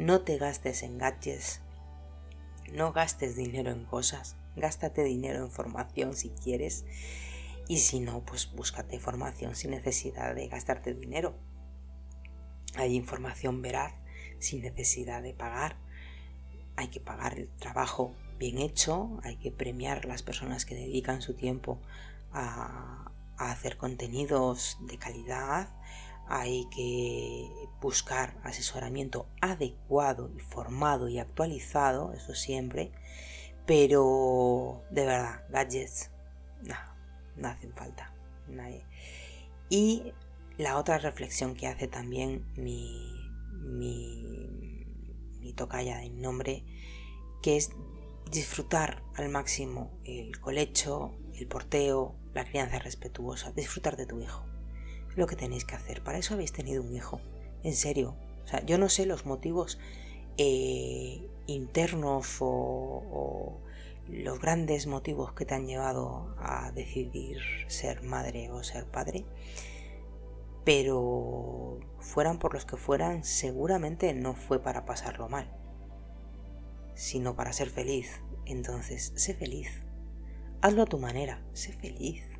[0.00, 1.60] no te gastes en gadgets,
[2.72, 6.86] no gastes dinero en cosas, gástate dinero en formación si quieres
[7.68, 11.34] y si no, pues búscate formación sin necesidad de gastarte dinero.
[12.76, 13.92] Hay información veraz
[14.38, 15.76] sin necesidad de pagar.
[16.76, 21.34] Hay que pagar el trabajo bien hecho, hay que premiar las personas que dedican su
[21.34, 21.78] tiempo
[22.32, 25.70] a, hacer contenidos de calidad,
[26.26, 32.92] hay que buscar asesoramiento adecuado y formado y actualizado, eso siempre,
[33.66, 36.10] pero de verdad, gadgets,
[36.62, 36.76] no,
[37.36, 38.12] no hacen falta.
[38.46, 38.84] Nadie.
[39.70, 40.12] Y
[40.58, 44.84] la otra reflexión que hace también mi, mi,
[45.40, 46.64] mi tocaya de nombre,
[47.42, 47.70] que es
[48.30, 54.44] disfrutar al máximo el colecho, el porteo, la crianza respetuosa, disfrutar de tu hijo
[55.16, 56.02] lo que tenéis que hacer.
[56.02, 57.20] Para eso habéis tenido un hijo.
[57.62, 58.16] En serio.
[58.44, 59.78] O sea, yo no sé los motivos
[60.38, 63.60] eh, internos o,
[64.08, 69.24] los grandes motivos que te han llevado a decidir ser madre o ser padre.
[70.64, 75.50] Pero fueran por los que fueran, seguramente no fue para pasarlo mal,
[76.94, 78.20] sino para ser feliz.
[78.46, 79.68] Entonces, sé feliz.
[80.62, 82.30] Hazlo a tu manera, sé feliz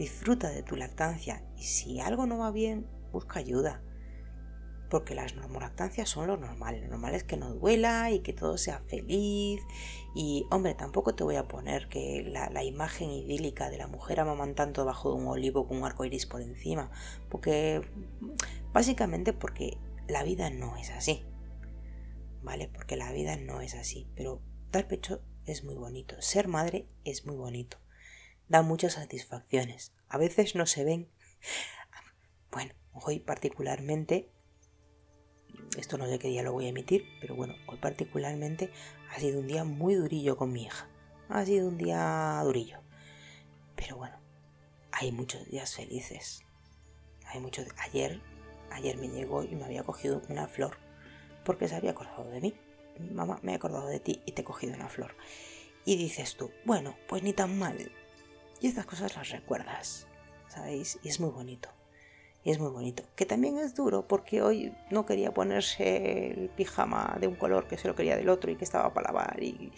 [0.00, 3.82] disfruta de tu lactancia y si algo no va bien, busca ayuda.
[4.88, 6.80] Porque las normolactancias son lo normal.
[6.80, 9.60] Lo normal es que no duela y que todo sea feliz.
[10.16, 14.84] Y hombre, tampoco te voy a poner que la, imagen idílica de la mujer amamantando
[14.84, 16.90] bajo un olivo con un arco iris por encima.
[17.28, 17.82] Porque
[18.72, 21.22] básicamente porque la vida no es así.
[22.42, 22.68] ¿Vale?
[22.68, 24.08] Porque la vida no es así.
[24.16, 26.20] Pero dar pecho es muy bonito.
[26.20, 27.78] Ser madre es muy bonito
[28.50, 29.94] da muchas satisfacciones.
[30.08, 31.08] A veces no se ven.
[32.50, 34.28] Bueno, hoy particularmente,
[35.78, 38.72] esto no sé qué día lo voy a emitir, pero bueno, hoy particularmente
[39.08, 40.88] ha sido un día muy durillo con mi hija.
[41.28, 42.80] Ha sido un día durillo.
[43.76, 44.18] Pero bueno,
[44.90, 46.42] hay muchos días felices.
[47.26, 48.20] Hay muchos ayer
[48.72, 50.76] ayer me llegó y me había cogido una flor
[51.50, 52.54] porque se había acordado de mí.
[53.12, 55.16] Mamá, me he acordado de ti y te he cogido una flor.
[55.84, 57.90] Y dices tú, bueno, pues ni tan mal.
[58.60, 60.06] Y estas cosas las recuerdas,
[60.46, 61.00] ¿sabéis?
[61.02, 61.68] Y es muy bonito.
[62.44, 63.02] Y es muy bonito.
[63.16, 67.78] Que también es duro porque hoy no quería ponerse el pijama de un color que
[67.78, 69.72] se lo quería del otro y que estaba para lavar y,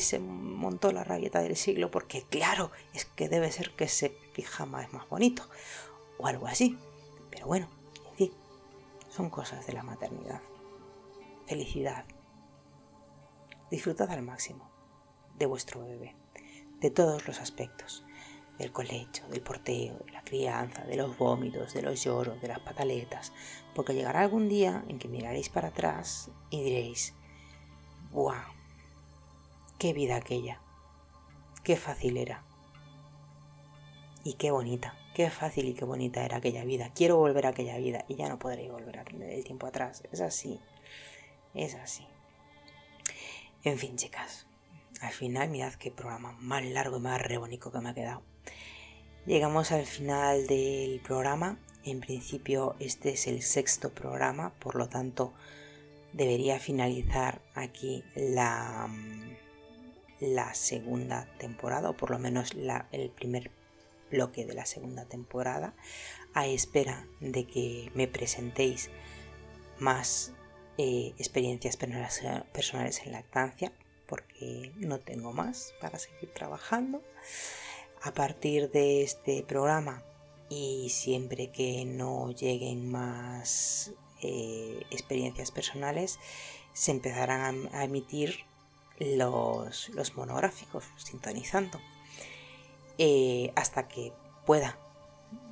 [0.00, 4.82] se montó la rabieta del siglo porque claro, es que debe ser que ese pijama
[4.82, 5.42] es más bonito
[6.16, 6.78] o algo así.
[7.30, 7.68] Pero bueno,
[8.12, 8.32] en fin,
[9.10, 10.40] son cosas de la maternidad.
[11.50, 12.04] Felicidad.
[13.72, 14.70] Disfrutad al máximo
[15.36, 16.14] de vuestro bebé,
[16.78, 18.04] de todos los aspectos
[18.56, 22.60] del colecho, del porteo, de la crianza, de los vómitos, de los lloros, de las
[22.60, 23.32] pataletas,
[23.74, 27.14] porque llegará algún día en que miraréis para atrás y diréis,
[28.12, 28.44] ¡buah!
[29.76, 30.60] ¡Qué vida aquella!
[31.64, 32.44] ¡Qué fácil era!
[34.22, 36.92] Y qué bonita, qué fácil y qué bonita era aquella vida.
[36.94, 40.04] Quiero volver a aquella vida y ya no podré volver el tiempo atrás.
[40.12, 40.60] Es así,
[41.54, 42.06] es así.
[43.62, 44.46] En fin, chicas,
[45.00, 48.22] al final mirad qué programa más largo y más rebónico que me ha quedado.
[49.26, 51.58] Llegamos al final del programa.
[51.84, 55.32] En principio este es el sexto programa, por lo tanto
[56.12, 58.88] debería finalizar aquí la,
[60.20, 62.52] la segunda temporada, o por lo menos
[62.92, 63.50] el primer
[64.10, 65.74] bloque de la segunda temporada,
[66.34, 68.90] a espera de que me presentéis
[69.78, 70.32] más
[70.82, 73.70] eh, experiencias personales en lactancia,
[74.06, 77.02] porque no tengo más para seguir trabajando.
[78.00, 80.02] A partir de este programa
[80.48, 86.18] y siempre que no lleguen más eh, experiencias personales,
[86.72, 88.46] se empezarán a, emitir
[88.98, 91.78] los, monográficos, sintonizando,
[92.96, 94.14] eh, hasta que
[94.46, 94.78] pueda,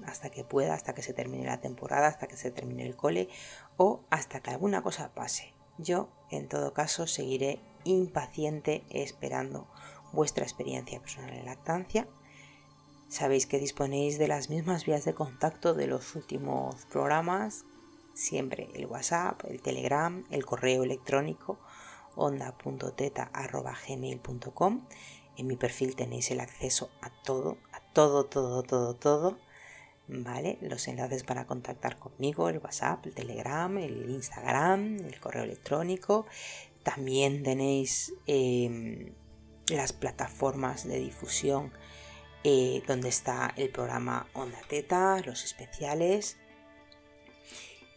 [0.09, 3.29] hasta que pueda, hasta que se termine la temporada, hasta que se termine el cole
[3.77, 5.55] o hasta que alguna cosa pase.
[5.79, 9.69] Yo, en todo caso, seguiré impaciente esperando
[10.13, 12.07] vuestra experiencia personal en lactancia.
[13.09, 17.65] Sabéis que disponéis de las mismas vías de contacto de los últimos programas,
[18.15, 21.59] siempre el WhatsApp, el Telegram, el correo electrónico
[22.17, 24.87] onda.teta.gmail.com.
[25.37, 29.39] En mi perfil tenéis el acceso a todo, a todo, todo, todo, todo.
[30.11, 30.57] ¿Vale?
[30.63, 36.27] Los enlaces para contactar conmigo, el WhatsApp, el Telegram, el Instagram, el correo electrónico.
[36.83, 39.13] También tenéis em,
[39.69, 41.73] las plataformas de difusión
[42.45, 46.39] eh, donde está el programa Onda Teta, los especiales.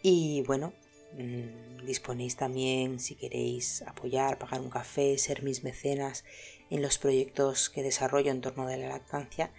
[0.02, 0.74] Y bueno,
[1.14, 6.26] mm, disponéis también si queréis apoyar, pagar un café, ser mis mecenas
[6.70, 9.52] en los proyectos que desarrollo en torno de la lactancia.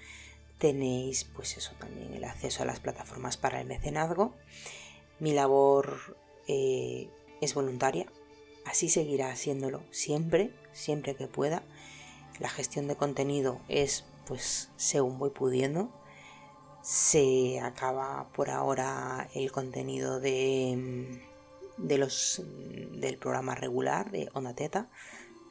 [0.62, 4.32] Tenéis pues eso también el acceso a las plataformas para el mecenazgo.
[5.18, 7.10] Mi labor eh,
[7.40, 8.06] es voluntaria,
[8.64, 11.64] así seguirá haciéndolo siempre, siempre que pueda.
[12.38, 15.88] La gestión de contenido es pues según voy pudiendo.
[16.80, 21.20] Se acaba por ahora el contenido de,
[21.76, 24.88] de los, del programa regular de Onda Teta,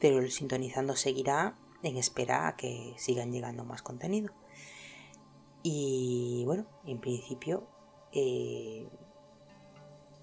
[0.00, 4.32] pero el sintonizando seguirá en espera a que sigan llegando más contenido.
[5.62, 7.68] Y bueno, en principio
[8.12, 8.88] eh,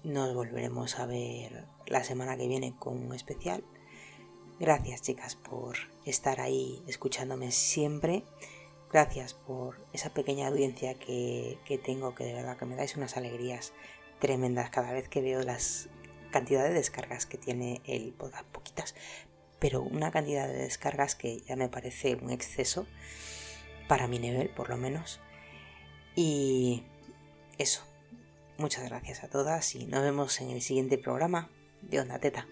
[0.02, 3.64] nos volveremos a ver la semana que viene con un especial.
[4.58, 8.24] Gracias chicas por estar ahí escuchándome siempre.
[8.92, 13.72] Gracias por esa pequeña audiencia que, tengo, que de verdad que me dais unas alegrías
[14.18, 15.88] tremendas cada vez que veo las
[16.30, 18.46] cantidades de descargas que tiene el podcast.
[18.48, 18.94] Poquitas,
[19.58, 22.86] pero una cantidad de descargas que ya me parece un exceso
[23.88, 25.20] para mi nivel, por lo menos.
[26.16, 26.82] Y
[27.58, 27.82] eso,
[28.60, 31.48] Muchas gracias a todas y nos vemos en el siguiente programa
[31.80, 32.46] de Onda Teta.